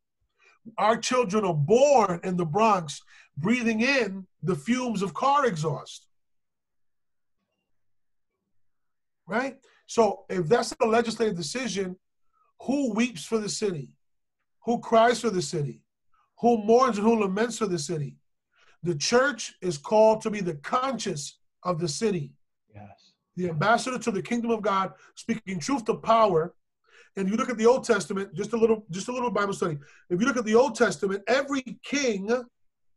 [0.78, 3.02] Our children are born in the Bronx
[3.36, 6.06] breathing in the fumes of car exhaust.
[9.26, 9.56] Right?
[9.86, 11.96] So if that's a legislative decision,
[12.62, 13.90] who weeps for the city?
[14.64, 15.82] Who cries for the city?
[16.40, 18.16] Who mourns and who laments for the city?
[18.82, 22.32] The church is called to be the conscience of the city.
[22.74, 23.12] Yes.
[23.36, 26.54] The ambassador to the kingdom of God, speaking truth to power.
[27.16, 29.78] And you look at the Old Testament, just a little, just a little Bible study.
[30.10, 32.28] If you look at the Old Testament, every king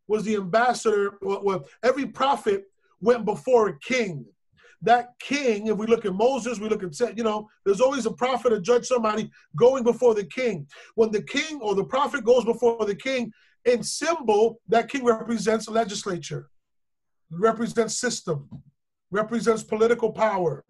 [0.08, 1.18] was the ambassador.
[1.22, 2.66] Well, every prophet
[3.00, 4.26] went before a king.
[4.82, 8.12] That king, if we look at Moses, we look at, you know, there's always a
[8.12, 10.68] prophet, a judge, somebody going before the king.
[10.96, 13.32] When the king or the prophet goes before the king,
[13.66, 16.50] in symbol, that king represents legislature,
[17.30, 18.50] represents system,
[19.12, 20.64] represents political power,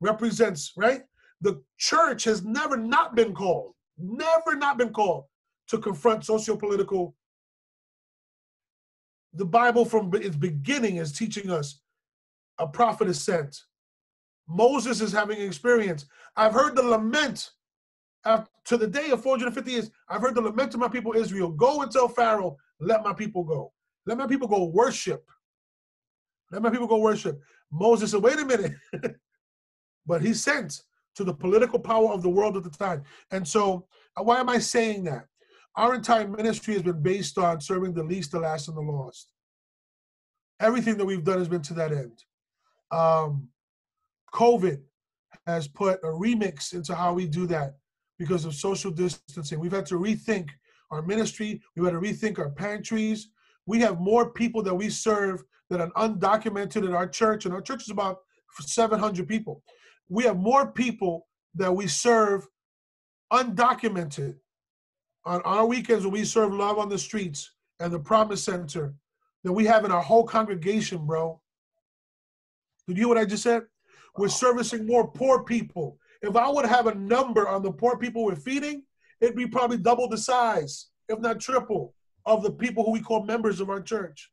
[0.00, 1.02] represents, right?
[1.42, 5.24] The church has never not been called, never not been called
[5.68, 7.14] to confront socio-political.
[9.34, 11.80] The Bible from its beginning is teaching us
[12.58, 13.56] a prophet is sent.
[14.48, 16.06] Moses is having experience.
[16.36, 17.50] I've heard the lament
[18.24, 21.50] to the day of 450 years, I've heard the lament of my people Israel.
[21.50, 23.72] Go and tell Pharaoh, let my people go.
[24.06, 25.28] Let my people go worship.
[26.50, 27.40] Let my people go worship.
[27.70, 28.72] Moses said, wait a minute.
[30.06, 30.82] but he sent
[31.16, 33.02] to the political power of the world at the time.
[33.30, 33.86] And so,
[34.16, 35.26] uh, why am I saying that?
[35.76, 39.32] Our entire ministry has been based on serving the least, the last, and the lost.
[40.60, 42.24] Everything that we've done has been to that end.
[42.90, 43.48] Um,
[44.34, 44.80] COVID
[45.46, 47.76] has put a remix into how we do that
[48.18, 49.58] because of social distancing.
[49.58, 50.48] We've had to rethink
[50.90, 51.62] our ministry.
[51.74, 53.30] We've had to rethink our pantries.
[53.66, 57.62] We have more people that we serve that are undocumented in our church, and our
[57.62, 58.18] church is about
[58.60, 59.62] 700 people.
[60.08, 62.46] We have more people that we serve
[63.32, 64.36] undocumented
[65.24, 68.94] on our weekends when we serve love on the streets and the promise center
[69.44, 71.40] than we have in our whole congregation, bro.
[72.86, 73.62] Did you hear what I just said?
[74.16, 75.98] We're servicing more poor people.
[76.20, 78.82] If I would have a number on the poor people we're feeding,
[79.20, 81.94] it'd be probably double the size, if not triple,
[82.26, 84.30] of the people who we call members of our church.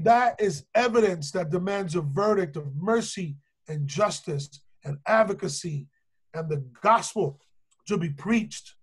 [0.00, 3.36] That is evidence that demands a verdict of mercy
[3.68, 5.86] and justice and advocacy
[6.32, 7.38] and the gospel
[7.86, 8.74] to be preached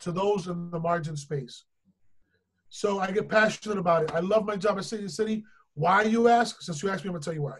[0.00, 1.64] to those in the margin space.
[2.68, 4.12] So I get passionate about it.
[4.12, 5.44] I love my job at City City.
[5.74, 6.60] Why, you ask?
[6.62, 7.58] Since you asked me, I'm to tell you why.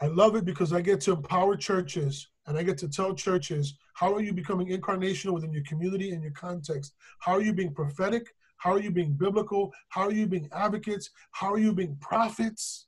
[0.00, 3.74] I love it because I get to empower churches and I get to tell churches
[3.94, 6.94] how are you becoming incarnational within your community and your context?
[7.18, 8.28] How are you being prophetic?
[8.58, 9.72] How are you being biblical?
[9.88, 11.10] How are you being advocates?
[11.32, 12.86] How are you being prophets?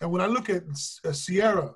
[0.00, 0.64] And when I look at
[1.04, 1.74] uh, Sierra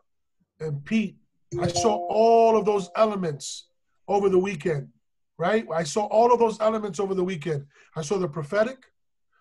[0.60, 1.16] and Pete,
[1.60, 3.68] I saw all of those elements
[4.06, 4.88] over the weekend,
[5.38, 5.66] right?
[5.72, 7.66] I saw all of those elements over the weekend.
[7.96, 8.84] I saw the prophetic,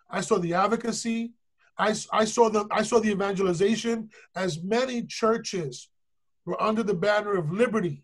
[0.10, 1.34] I saw the advocacy,
[1.78, 5.90] I, I saw the I saw the evangelization as many churches
[6.46, 8.04] were under the banner of liberty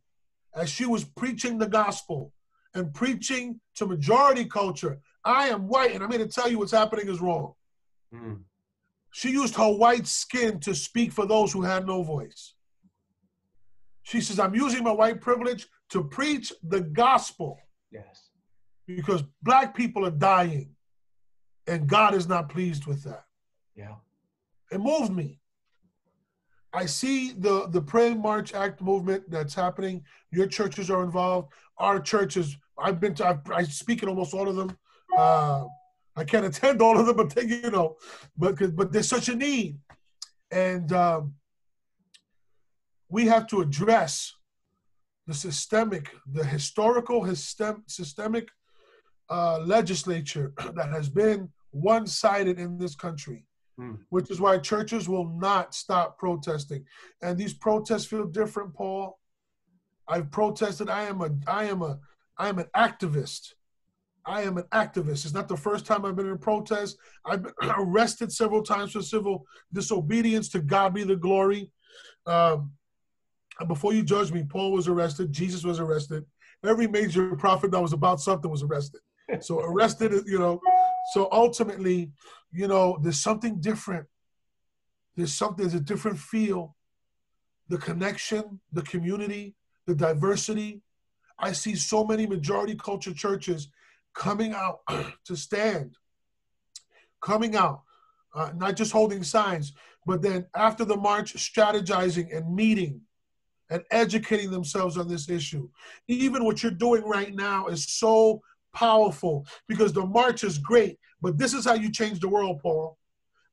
[0.56, 2.32] as she was preaching the gospel
[2.76, 5.00] and preaching to majority culture.
[5.26, 7.54] I am white, and I'm here to tell you what's happening is wrong.
[8.14, 8.42] Mm.
[9.12, 12.56] She used her white skin to speak for those who had no voice.
[14.04, 17.60] She says, I'm using my white privilege to preach the gospel.
[17.92, 18.30] Yes.
[18.86, 20.76] Because black people are dying,
[21.68, 23.26] and God is not pleased with that.
[23.76, 23.96] Yeah.
[24.72, 25.40] It moved me.
[26.74, 30.04] I see the the Pray March Act movement that's happening.
[30.32, 31.54] Your churches are involved.
[31.78, 34.76] Our churches, I've been to, I've, I speak in almost all of them.
[35.16, 35.66] Uh,
[36.16, 37.98] I can't attend all of them, but they, you know,
[38.36, 39.78] but but there's such a need,
[40.52, 41.36] and um,
[43.14, 44.34] we have to address
[45.28, 48.48] the systemic, the historical system, systemic
[49.30, 53.46] uh, legislature that has been one-sided in this country
[53.78, 53.96] Hmm.
[54.10, 56.86] Which is why churches will not stop protesting.
[57.24, 59.20] And these protests feel different, Paul.
[60.08, 60.90] I've protested.
[60.90, 62.00] I am a I am a
[62.38, 63.54] I am an activist.
[64.26, 65.26] I am an activist.
[65.26, 66.98] It's not the first time I've been in a protest.
[67.26, 70.50] I've been arrested several times for civil disobedience.
[70.50, 71.72] To God be the glory.
[72.28, 72.74] Um,
[73.68, 75.32] before you judge me, Paul was arrested.
[75.32, 76.26] Jesus was arrested.
[76.66, 79.02] Every major prophet that was about something was arrested.
[79.42, 80.60] So arrested, you know.
[81.14, 82.12] So ultimately,
[82.52, 84.06] you know, there's something different.
[85.16, 86.76] There's something, there's a different feel.
[87.70, 89.56] The connection, the community,
[89.88, 90.82] the diversity.
[91.40, 93.70] I see so many majority culture churches
[94.14, 94.82] coming out
[95.26, 95.96] to stand,
[97.22, 97.82] coming out,
[98.36, 99.74] uh, not just holding signs,
[100.06, 103.02] but then after the march, strategizing and meeting
[103.74, 105.68] and educating themselves on this issue.
[106.08, 108.40] Even what you're doing right now is so
[108.72, 113.00] powerful because the march is great, but this is how you change the world, Paul.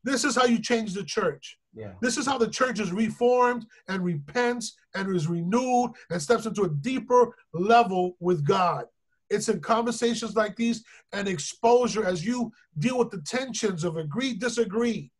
[0.04, 1.58] This is how you change the church.
[1.74, 1.92] Yeah.
[2.02, 6.64] This is how the church is reformed and repents and is renewed and steps into
[6.64, 8.84] a deeper level with God.
[9.30, 14.34] It's in conversations like these and exposure as you deal with the tensions of agree,
[14.34, 15.10] disagree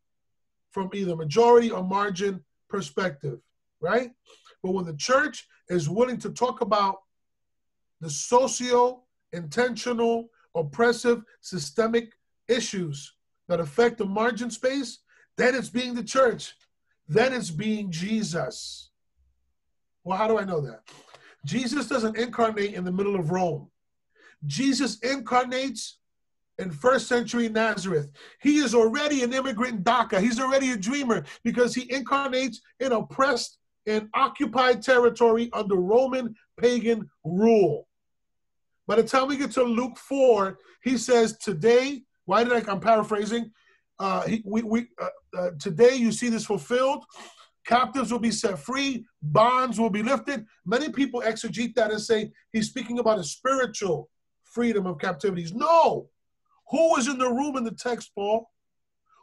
[0.73, 3.39] from either majority or margin perspective,
[3.81, 4.11] right?
[4.63, 6.97] But when the church is willing to talk about
[8.01, 9.03] the socio
[9.33, 12.13] intentional, oppressive, systemic
[12.49, 13.15] issues
[13.49, 14.99] that affect the margin space,
[15.37, 16.55] then it's being the church.
[17.09, 18.91] Then it's being Jesus.
[20.05, 20.83] Well, how do I know that?
[21.45, 23.71] Jesus doesn't incarnate in the middle of Rome.
[24.47, 25.99] Jesus incarnates
[26.59, 28.11] in first century Nazareth.
[28.41, 30.21] He is already an immigrant in Dhaka.
[30.21, 37.09] He's already a dreamer because he incarnates in oppressed and occupied territory under Roman pagan
[37.25, 37.87] rule.
[38.87, 42.81] By the time we get to Luke 4, he says, Today, why did I, I'm
[42.81, 43.51] paraphrasing,
[44.01, 45.09] uh, he, we, we, uh,
[45.39, 47.05] uh, today you see this fulfilled.
[47.67, 50.47] Captives will be set free, bonds will be lifted.
[50.65, 54.09] Many people exegete that and say he's speaking about a spiritual
[54.43, 55.53] freedom of captivities.
[55.53, 56.09] No.
[56.71, 58.51] Who was in the room in the text, Paul?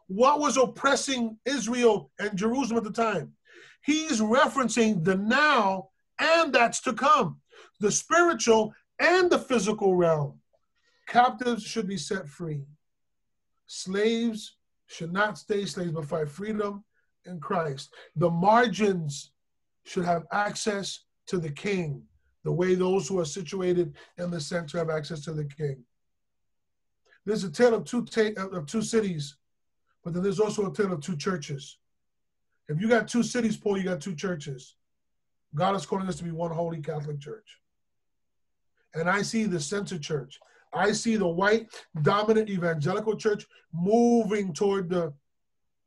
[0.08, 3.34] What was oppressing Israel and Jerusalem at the time?
[3.88, 7.40] He's referencing the now and that's to come.
[7.80, 10.42] The spiritual and the physical realm.
[11.08, 12.64] Captives should be set free.
[13.66, 14.58] Slaves
[14.88, 16.84] should not stay slaves but find freedom
[17.26, 17.94] in Christ.
[18.18, 19.32] The margins
[19.86, 22.04] should have access to the king.
[22.44, 25.78] the way those who are situated in the center have access to the king.
[27.26, 29.36] There's a tale of two, ta- of two cities,
[30.04, 31.78] but then there's also a tale of two churches.
[32.70, 34.76] If you got two cities, Paul, you got two churches.
[35.56, 37.60] God is calling us to be one holy Catholic church.
[38.94, 40.40] And I see the center church.
[40.74, 41.70] I see the white
[42.02, 45.14] dominant evangelical church moving toward the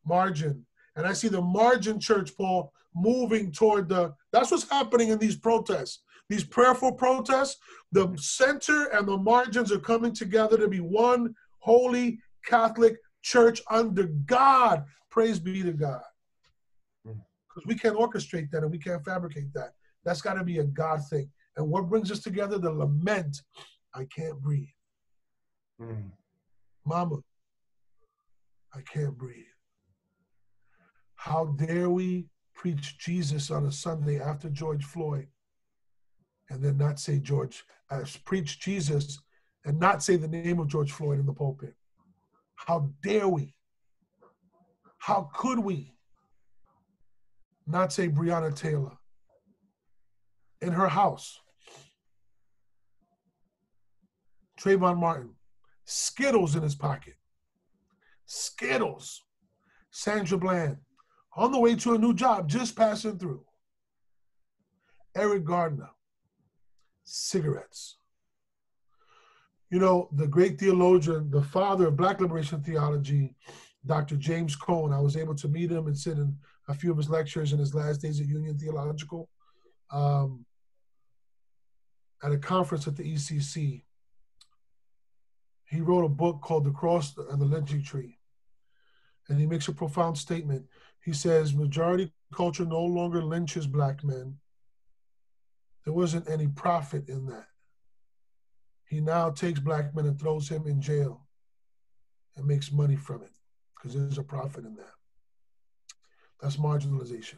[0.07, 0.64] margin.
[0.97, 4.14] And I see the margin church, Paul, moving toward the.
[4.33, 6.01] That's what's happening in these protests.
[6.28, 7.59] These prayerful protests,
[7.93, 14.05] the center and the margins are coming together to be one holy Catholic church under
[14.26, 14.85] God.
[15.11, 16.03] Praise be to God.
[17.51, 19.72] Because we can't orchestrate that and we can't fabricate that.
[20.05, 21.28] That's got to be a God thing.
[21.57, 22.59] And what brings us together?
[22.59, 23.36] The lament
[23.94, 24.68] I can't breathe.
[25.80, 26.11] Mm.
[26.86, 27.18] Mama,
[28.74, 29.44] I can't breathe.
[31.16, 35.26] How dare we preach Jesus on a Sunday after George Floyd
[36.48, 39.18] and then not say George, uh, preach Jesus
[39.64, 41.74] and not say the name of George Floyd in the pulpit?
[42.55, 43.55] How dare we?
[44.98, 45.94] How could we
[47.71, 48.97] not say Breonna Taylor
[50.61, 51.41] in her house?
[54.61, 55.35] Trayvon Martin,
[55.85, 57.14] Skittles in his pocket.
[58.27, 59.23] Skittles.
[59.91, 60.77] Sandra Bland,
[61.37, 63.45] on the way to a new job, just passing through.
[65.16, 65.91] Eric Gardner,
[67.05, 67.97] cigarettes.
[69.71, 73.35] You know, the great theologian, the father of Black liberation theology,
[73.87, 74.16] Dr.
[74.16, 76.37] James Cone, I was able to meet him and sit in
[76.69, 79.29] a few of his lectures in his last days at Union Theological
[79.91, 80.45] um,
[82.23, 83.83] at a conference at the ECC.
[85.65, 88.19] He wrote a book called The Cross and the Lynching Tree.
[89.29, 90.67] And he makes a profound statement.
[91.05, 94.37] He says, majority culture no longer lynches black men
[95.85, 97.47] there wasn't any profit in that.
[98.85, 101.27] He now takes black men and throws him in jail
[102.37, 103.33] and makes money from it
[103.75, 104.93] because there's a profit in that.
[106.43, 107.36] That's marginalization.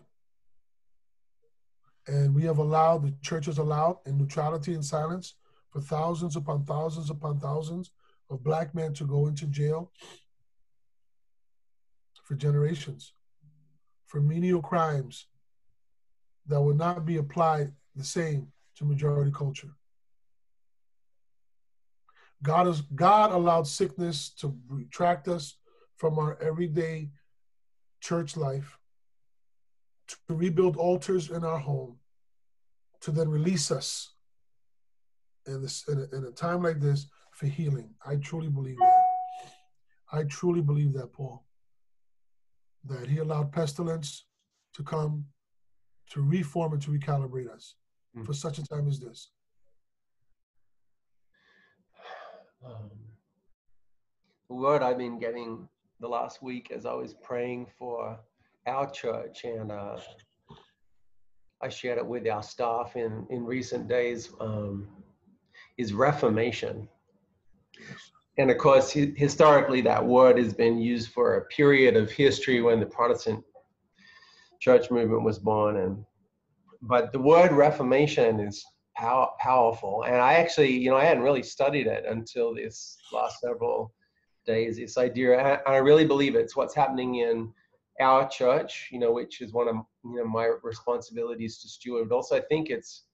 [2.07, 5.34] And we have allowed, the church has allowed, in neutrality and silence,
[5.70, 7.90] for thousands upon thousands upon thousands
[8.30, 9.90] of black men to go into jail
[12.24, 13.12] for generations
[14.07, 15.26] for menial crimes
[16.46, 19.70] that would not be applied the same to majority culture.
[22.42, 25.57] God is God allowed sickness to retract us
[25.96, 27.11] from our everyday
[28.00, 28.78] church life,
[30.28, 31.98] to rebuild altars in our home,
[33.00, 34.14] to then release us
[35.46, 37.90] in this in a, in a time like this for healing.
[38.06, 39.02] I truly believe that.
[40.12, 41.44] I truly believe that, Paul.
[42.84, 44.26] That he allowed pestilence
[44.74, 45.26] to come
[46.10, 47.76] to reform and to recalibrate us
[48.16, 48.24] mm.
[48.24, 49.30] for such a time as this?
[52.64, 52.92] Um,
[54.48, 58.20] the word I've been getting the last week as I was praying for
[58.66, 59.96] our church, and uh,
[61.62, 64.88] I shared it with our staff in, in recent days, um,
[65.78, 66.88] is reformation.
[68.38, 72.80] And of course, historically, that word has been used for a period of history when
[72.80, 73.44] the Protestant
[74.62, 76.04] church movement was born and
[76.82, 78.64] but the word reformation is
[78.96, 83.40] pow- powerful and i actually you know i hadn't really studied it until this last
[83.40, 83.92] several
[84.46, 87.52] days this idea and i really believe it's what's happening in
[88.01, 92.09] our church you know which is one of you know my responsibilities to steward.
[92.09, 93.05] But also i think it's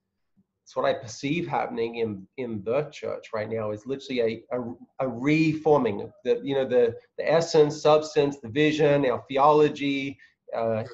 [0.63, 4.75] it's what i perceive happening in in the church right now is literally a, a,
[5.01, 10.19] a reforming the you know the the essence substance the vision our theology
[10.57, 10.85] uh,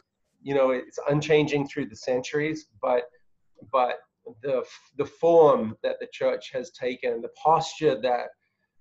[0.45, 2.67] you know it's unchanging through the centuries.
[2.81, 3.05] But
[3.73, 3.97] but
[4.43, 4.65] the
[4.97, 8.29] the form that the church has taken the posture that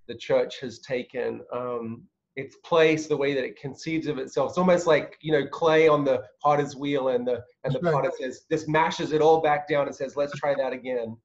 [0.07, 2.03] the church has taken um,
[2.35, 5.87] its place the way that it conceives of itself it's almost like you know clay
[5.87, 7.93] on the potter's wheel and the and the right.
[7.93, 11.15] potter says this mashes it all back down and says let's try that again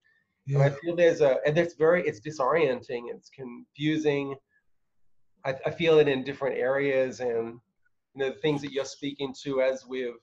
[0.47, 0.57] yeah.
[0.57, 4.35] and i feel there's a and it's very it's disorienting it's confusing
[5.45, 7.59] I, I feel it in different areas and
[8.15, 10.15] you know the things that you're speaking to as we've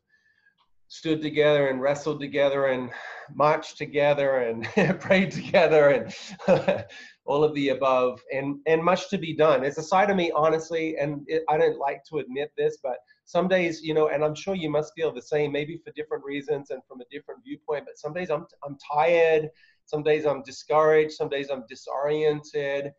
[0.88, 2.90] stood together and wrestled together and
[3.34, 4.66] marched together and
[5.00, 6.14] prayed together and
[7.26, 9.64] all of the above and and much to be done.
[9.64, 12.98] It's a side of me honestly and it, i don't like to admit this but
[13.26, 16.24] some days you know and i'm sure you must feel the same maybe for different
[16.24, 19.50] reasons and from a different viewpoint but some days i'm i'm tired
[19.86, 22.92] some days i'm discouraged some days i'm disoriented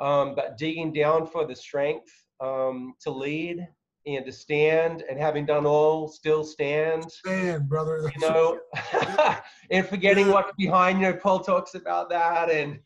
[0.00, 2.10] um, but digging down for the strength
[2.40, 3.66] um, to lead
[4.06, 8.58] and to stand and having done all still stand stand brother you know
[9.70, 11.00] and forgetting what's behind.
[11.00, 12.78] You know, Paul talks about that and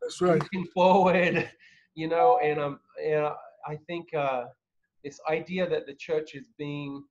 [0.00, 0.40] That's right.
[0.40, 1.50] looking forward.
[1.94, 3.26] You know, and um, and
[3.66, 4.44] I think uh,
[5.04, 7.02] this idea that the church is being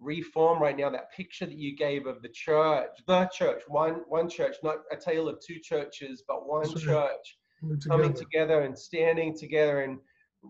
[0.00, 0.90] reformed right now.
[0.90, 4.96] That picture that you gave of the church, the church, one one church, not a
[4.96, 8.24] tale of two churches, but one That's church Coming coming together.
[8.24, 9.98] together and standing together and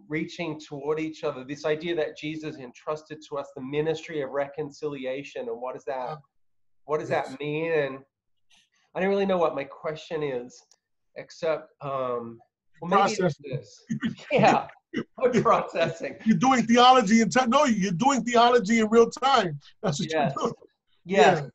[0.08, 1.44] reaching toward each other.
[1.44, 6.18] This idea that Jesus entrusted to us the ministry of reconciliation, and what does that,
[6.84, 7.28] what does Yes.
[7.30, 7.72] that mean?
[7.72, 7.98] And
[8.94, 10.62] I don't really know what my question is,
[11.16, 12.40] except, um,
[12.80, 13.84] well, maybe it's this.
[14.32, 14.68] Yeah,
[15.18, 16.16] we're processing.
[16.24, 17.50] You're doing theology in time.
[17.50, 19.58] No, you're doing theology in real time.
[19.82, 20.32] That's what Yes.
[20.36, 20.54] you're doing.
[21.04, 21.50] Yes.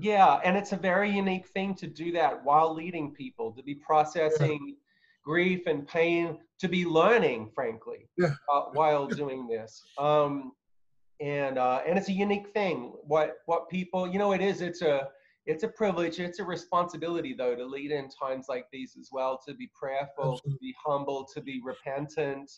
[0.00, 3.74] Yeah, and it's a very unique thing to do that while leading people, to be
[3.74, 4.76] processing
[5.24, 8.34] grief and pain, to be learning, frankly, Yeah.
[8.52, 9.82] uh, while doing this.
[9.98, 10.52] Um,
[11.20, 12.92] and uh, and it's a unique thing.
[13.02, 14.60] What what people, you know, it is.
[14.60, 15.08] It's a
[15.46, 16.20] it's a privilege.
[16.20, 19.40] It's a responsibility, though, to lead in times like these as well.
[19.48, 22.50] To be prayerful, to be humble, to be repentant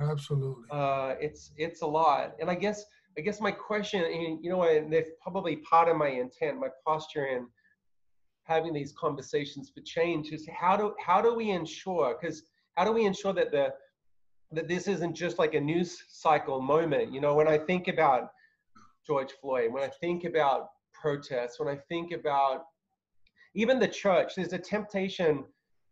[0.00, 0.64] Absolutely.
[0.70, 2.34] uh, it's it's a lot.
[2.40, 2.84] And I guess
[3.16, 6.68] I guess my question, and you know, and that's probably part of my intent, my
[6.86, 7.46] posture in
[8.44, 12.16] having these conversations for change is how do how do we ensure?
[12.20, 12.42] Because
[12.76, 13.72] how do we ensure that the
[14.54, 17.12] that this isn't just like a news cycle moment?
[17.12, 18.30] You know, when I think about
[19.06, 22.64] George Floyd, when I think about protests, when I think about
[23.54, 25.44] even the church, there's a temptation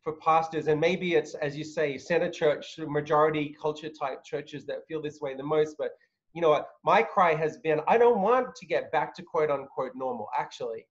[0.03, 4.87] for pastors, and maybe it's as you say, center church, majority culture type churches that
[4.87, 5.77] feel this way the most.
[5.79, 5.91] But
[6.33, 6.69] you know what?
[6.85, 10.29] My cry has been, I don't want to get back to quote unquote normal.
[10.39, 10.87] Actually,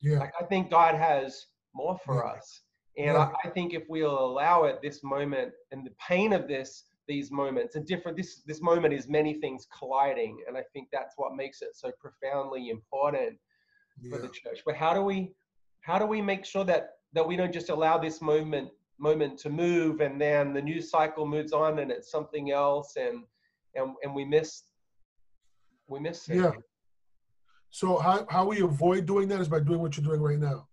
[0.00, 0.18] Yeah.
[0.18, 2.32] like I think God has more for Yeah.
[2.32, 2.62] us,
[2.96, 3.30] and Yeah.
[3.44, 7.30] I, I think if we'll allow it, this moment and the pain of this, these
[7.30, 8.16] moments, and different.
[8.16, 11.90] This this moment is many things colliding, and I think that's what makes it so
[12.00, 13.38] profoundly important
[14.08, 14.60] for the church.
[14.64, 15.32] But how do we
[15.80, 19.48] how do we make sure that that we don't just allow this moment moment to
[19.48, 23.24] move and then the news cycle moves on and it's something else and
[23.74, 24.64] and and we miss
[25.88, 26.36] we miss it.
[26.36, 26.52] Yeah.
[27.70, 30.68] So how, how we avoid doing that is by doing what you're doing right now.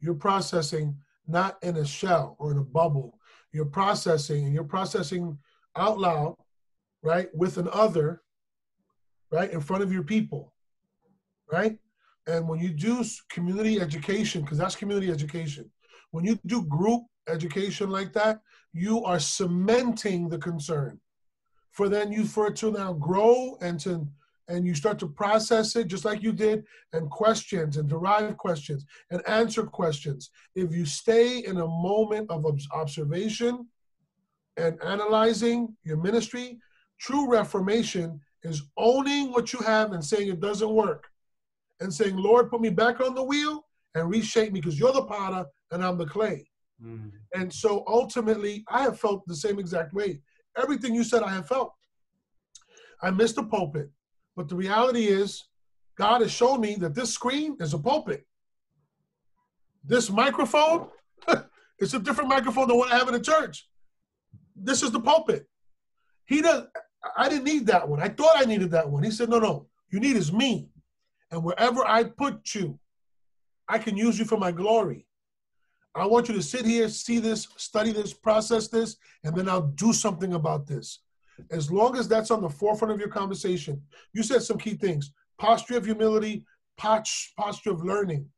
[0.00, 0.96] You're processing
[1.26, 3.18] not in a shell or in a bubble.
[3.52, 5.38] You're processing and you're processing
[5.76, 6.36] out loud,
[7.02, 8.22] right, with an other,
[9.30, 10.52] right, in front of your people,
[11.50, 11.78] right?
[12.26, 15.70] And when you do community education, because that's community education,
[16.10, 18.40] when you do group education like that,
[18.72, 21.00] you are cementing the concern
[21.72, 24.06] for then you for it to now grow and to
[24.48, 28.84] and you start to process it just like you did and questions and derive questions
[29.10, 33.66] and answer questions if you stay in a moment of observation
[34.56, 36.58] and analyzing your ministry
[37.00, 41.04] true reformation is owning what you have and saying it doesn't work
[41.80, 43.64] and saying lord put me back on the wheel
[43.94, 46.46] and reshape me because you're the potter and i'm the clay
[46.84, 47.12] Mm.
[47.34, 50.20] and so ultimately, I have felt the same exact way.
[50.56, 51.72] Everything you said, I have felt.
[53.00, 53.88] I missed the pulpit.
[54.36, 55.44] But the reality is,
[55.96, 58.26] God has shown me that this screen is a pulpit.
[59.84, 60.88] This microphone,
[61.78, 63.68] it's a different microphone than what I have in the church.
[64.56, 65.46] This is the pulpit.
[66.24, 66.66] He does.
[67.16, 68.00] I didn't need that one.
[68.00, 69.02] I thought I needed that one.
[69.02, 70.68] He said, no, no, you need is me.
[71.30, 72.78] And wherever I put you,
[73.68, 75.06] I can use you for my glory.
[75.94, 79.62] I want you to sit here, see this, study this, process this, and then I'll
[79.62, 81.00] do something about this.
[81.50, 83.82] As long as that's on the forefront of your conversation,
[84.12, 86.44] you said some key things posture of humility,
[86.76, 88.28] posture of learning.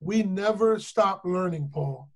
[0.00, 2.08] We never stop learning, Paul.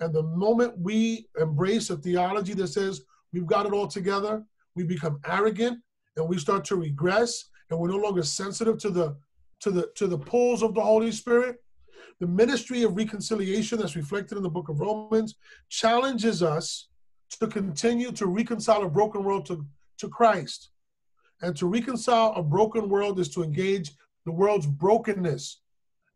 [0.00, 3.02] And the moment we embrace a theology that says
[3.32, 4.44] we've got it all together,
[4.74, 5.78] we become arrogant
[6.16, 9.16] and we start to regress and we're no longer sensitive to the
[9.60, 11.56] to the to the pulls of the Holy Spirit
[12.20, 15.36] the ministry of reconciliation that's reflected in the book of Romans
[15.68, 16.88] challenges us
[17.38, 19.64] to continue to reconcile a broken world to,
[19.98, 20.70] to Christ.
[21.42, 23.92] And to reconcile a broken world is to engage
[24.26, 25.60] the world's brokenness,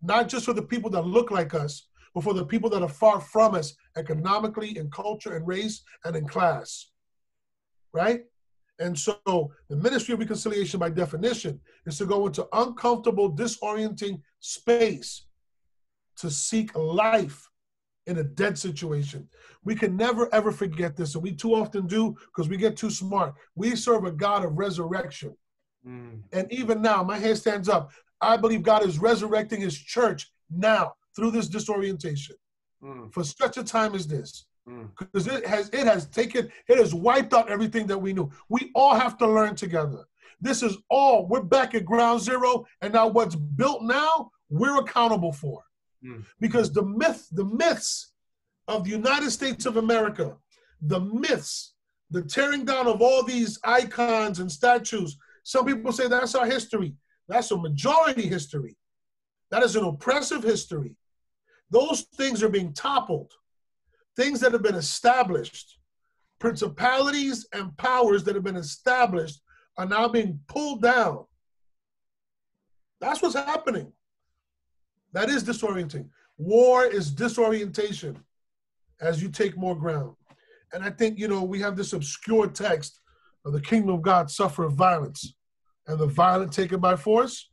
[0.02, 2.88] not just for the people that look like us, but for the people that are
[2.88, 6.90] far from us economically, in culture, and race, and in class.
[7.92, 8.22] Right?
[8.78, 15.26] And so the ministry of reconciliation, by definition, is to go into uncomfortable, disorienting space
[16.16, 17.48] to seek life
[18.06, 19.28] in a dead situation.
[19.64, 22.90] We can never ever forget this, and we too often do because we get too
[22.90, 23.34] smart.
[23.54, 25.36] We serve a God of resurrection.
[25.86, 26.22] Mm.
[26.32, 27.90] And even now, my hand stands up.
[28.20, 32.36] I believe God is resurrecting his church now through this disorientation
[32.82, 33.12] Mm.
[33.14, 34.46] for such a time as this.
[34.68, 34.90] Mm.
[34.98, 38.30] Because it has it has taken, it has wiped out everything that we knew.
[38.50, 40.04] We all have to learn together.
[40.40, 45.32] This is all, we're back at ground zero, and now what's built now, we're accountable
[45.32, 45.64] for.
[46.04, 46.24] Mm.
[46.40, 48.12] Because the myth, the myths
[48.68, 50.36] of the United States of America,
[50.80, 51.74] the myths,
[52.10, 55.16] the tearing down of all these icons and statues.
[55.42, 56.94] Some people say that's our history.
[57.28, 58.76] That's a majority history.
[59.50, 60.96] That is an oppressive history.
[61.70, 63.32] Those things are being toppled.
[64.16, 65.78] Things that have been established,
[66.38, 69.40] principalities and powers that have been established
[69.76, 71.24] are now being pulled down.
[73.00, 73.92] That's what's happening.
[75.14, 76.08] That is disorienting.
[76.36, 78.18] War is disorientation
[79.00, 80.16] as you take more ground.
[80.72, 83.00] And I think, you know, we have this obscure text
[83.44, 85.34] of the kingdom of God suffer violence
[85.86, 87.48] and the violent taken by force.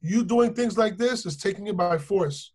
[0.00, 2.52] You doing things like this is taking it by force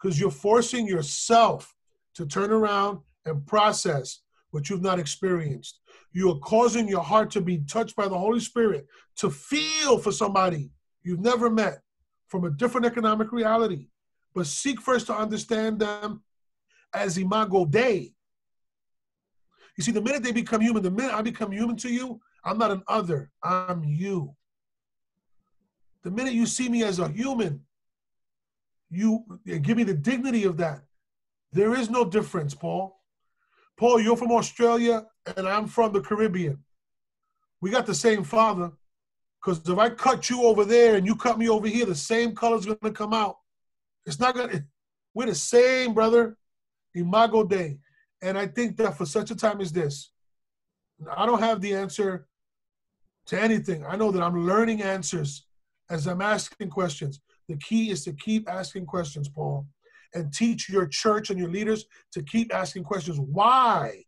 [0.00, 1.74] because you're forcing yourself
[2.14, 4.20] to turn around and process
[4.50, 5.80] what you've not experienced.
[6.12, 8.86] You are causing your heart to be touched by the Holy Spirit,
[9.16, 10.70] to feel for somebody
[11.02, 11.80] you've never met
[12.30, 13.88] from a different economic reality.
[14.34, 16.22] But seek first to understand them
[16.94, 18.14] as imago Dei.
[19.76, 22.56] You see, the minute they become human, the minute I become human to you, I'm
[22.56, 24.34] not an other, I'm you.
[26.02, 27.60] The minute you see me as a human,
[28.90, 30.82] you give me the dignity of that.
[31.52, 33.00] There is no difference, Paul.
[33.76, 35.06] Paul, you're from Australia
[35.36, 36.62] and I'm from the Caribbean.
[37.60, 38.72] We got the same father.
[39.42, 42.34] Because if I cut you over there and you cut me over here, the same
[42.34, 43.36] color's gonna come out.
[44.04, 44.64] It's not gonna,
[45.14, 46.36] we're the same, brother.
[46.94, 47.78] Imago Dei.
[48.22, 50.10] And I think that for such a time as this,
[51.16, 52.26] I don't have the answer
[53.26, 53.84] to anything.
[53.86, 55.46] I know that I'm learning answers
[55.88, 57.20] as I'm asking questions.
[57.48, 59.66] The key is to keep asking questions, Paul,
[60.14, 63.18] and teach your church and your leaders to keep asking questions.
[63.18, 64.04] Why?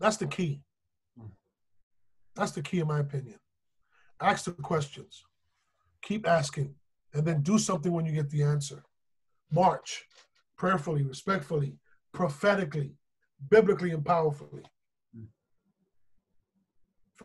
[0.00, 0.62] That's the key.
[2.36, 3.38] That's the key, in my opinion.
[4.20, 5.24] Ask the questions,
[6.02, 6.74] keep asking,
[7.14, 8.82] and then do something when you get the answer.
[9.50, 10.04] March
[10.56, 11.76] prayerfully, respectfully,
[12.12, 12.94] prophetically,
[13.50, 14.62] biblically, and powerfully.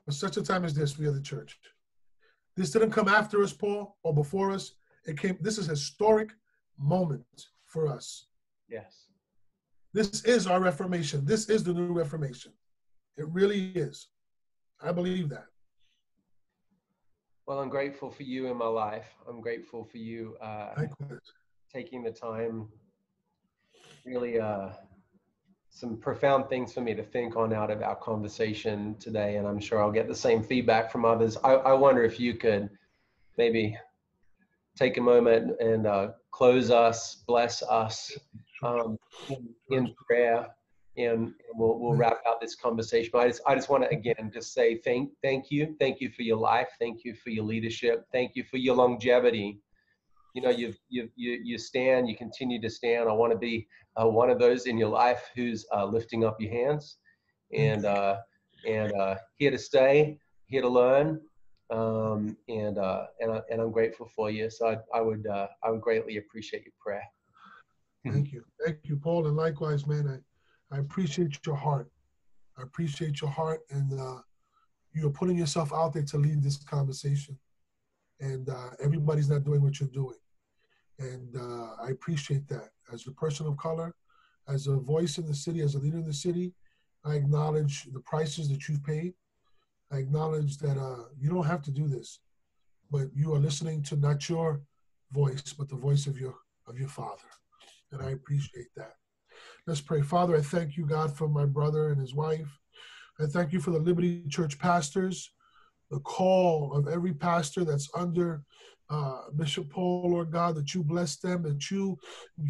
[0.06, 1.58] For such a time as this, we are the church.
[2.58, 4.74] This didn't come after us, Paul, or before us.
[5.06, 6.32] It came, this is a historic
[6.78, 7.26] moment
[7.66, 8.26] for us.
[8.70, 9.08] Yes.
[9.94, 11.26] This is our Reformation.
[11.26, 12.54] This is the new Reformation.
[13.18, 14.08] It really is.
[14.84, 15.46] I believe that.
[17.46, 19.08] Well, I'm grateful for you in my life.
[19.28, 20.86] I'm grateful for you uh,
[21.74, 22.68] taking the time.
[24.06, 24.70] Really, uh,
[25.70, 29.60] some profound things for me to think on out of our conversation today, and I'm
[29.60, 31.38] sure I'll get the same feedback from others.
[31.44, 32.70] I, I wonder if you could
[33.38, 33.78] maybe
[34.76, 38.18] take a moment and uh, close us, bless us
[38.64, 38.98] um,
[39.30, 40.48] in, in prayer
[40.98, 43.10] and we'll, we'll wrap out this conversation.
[43.14, 46.10] But I just, I just want to again just say thank thank you, thank you
[46.10, 49.60] for your life, thank you for your leadership, thank you for your longevity.
[50.34, 53.10] You know, you've, you you you stand, you continue to stand.
[53.10, 53.68] I want to be
[54.02, 56.98] uh, one of those in your life who's uh, lifting up your hands,
[57.54, 58.18] and uh,
[58.66, 60.18] and uh, here to stay,
[60.48, 61.20] here to learn,
[61.70, 64.50] um, and uh, and and I'm grateful for you.
[64.50, 67.04] So I, I would uh, I would greatly appreciate your prayer.
[68.06, 70.08] Thank you, thank you, Paul, and likewise, man.
[70.08, 70.31] I,
[70.72, 71.90] I appreciate your heart.
[72.58, 74.22] I appreciate your heart, and uh,
[74.94, 77.38] you're putting yourself out there to lead this conversation.
[78.20, 80.18] And uh, everybody's not doing what you're doing.
[81.00, 82.70] And uh, I appreciate that.
[82.94, 83.96] As a person of color,
[84.48, 86.54] as a voice in the city, as a leader in the city,
[87.04, 89.14] I acknowledge the prices that you've paid.
[89.92, 92.20] I acknowledge that uh, you don't have to do this,
[92.92, 94.62] but you are listening to not your
[95.12, 96.36] voice, but the voice of your
[96.68, 97.30] of your father,
[97.92, 99.01] and I appreciate that.
[99.68, 100.02] Let's pray.
[100.02, 102.60] Father, I thank you, God, for my brother and his wife.
[103.20, 105.32] I thank you for the Liberty Church pastors,
[105.92, 108.44] the call of every pastor that's under
[108.90, 111.98] uh, Bishop Paul, Lord God, that you bless them, that you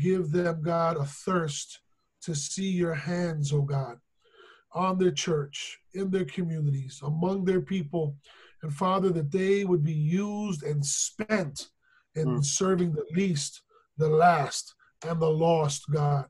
[0.01, 1.81] give them, God, a thirst
[2.21, 3.97] to see your hands, oh God,
[4.73, 8.15] on their church, in their communities, among their people.
[8.63, 11.67] And Father, that they would be used and spent
[12.15, 12.45] in mm.
[12.45, 13.61] serving the least,
[13.97, 14.73] the last,
[15.05, 16.25] and the lost, God.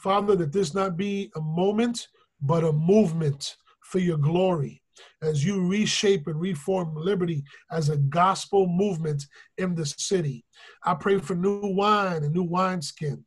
[0.00, 2.08] Father, that this not be a moment,
[2.40, 4.82] but a movement for your glory
[5.22, 9.24] as you reshape and reform liberty as a gospel movement
[9.58, 10.44] in the city.
[10.84, 13.24] I pray for new wine and new wineskin.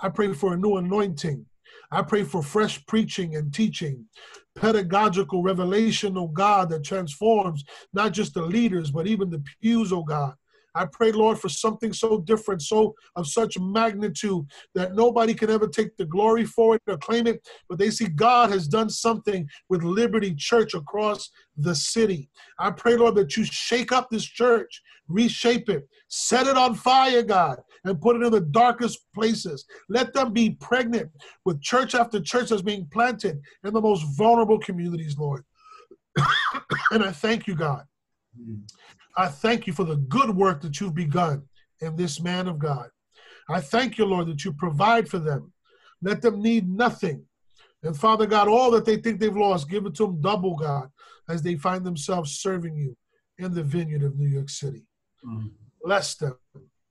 [0.00, 1.44] I pray for a new anointing.
[1.90, 4.06] I pray for fresh preaching and teaching,
[4.56, 10.02] pedagogical revelation, oh God, that transforms not just the leaders, but even the pews, oh
[10.02, 10.34] God.
[10.74, 15.68] I pray, Lord, for something so different, so of such magnitude that nobody can ever
[15.68, 19.48] take the glory for it or claim it, but they see God has done something
[19.68, 22.28] with Liberty Church across the city.
[22.58, 27.22] I pray, Lord, that you shake up this church, reshape it, set it on fire,
[27.22, 29.64] God, and put it in the darkest places.
[29.88, 31.10] Let them be pregnant
[31.44, 35.44] with church after church that's being planted in the most vulnerable communities, Lord.
[36.90, 37.84] and I thank you, God.
[39.16, 41.44] I thank you for the good work that you've begun
[41.80, 42.88] in this man of God.
[43.48, 45.52] I thank you, Lord, that you provide for them.
[46.02, 47.24] Let them need nothing.
[47.82, 50.88] And Father God, all that they think they've lost, give it to them double, God,
[51.28, 52.96] as they find themselves serving you
[53.38, 54.86] in the vineyard of New York City.
[55.24, 55.50] Mm.
[55.82, 56.36] Bless them,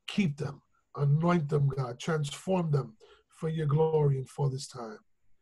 [0.07, 0.61] keep them,
[0.95, 2.95] anoint them, God, transform them
[3.30, 4.99] for your glory and for this time.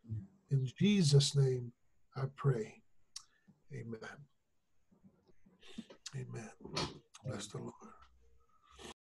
[0.10, 0.22] Mm.
[0.52, 1.74] In Jesus' name,
[2.16, 2.82] I pray.
[3.74, 4.31] Amen.
[6.16, 6.50] Amen.
[7.26, 8.01] Bless the Lord.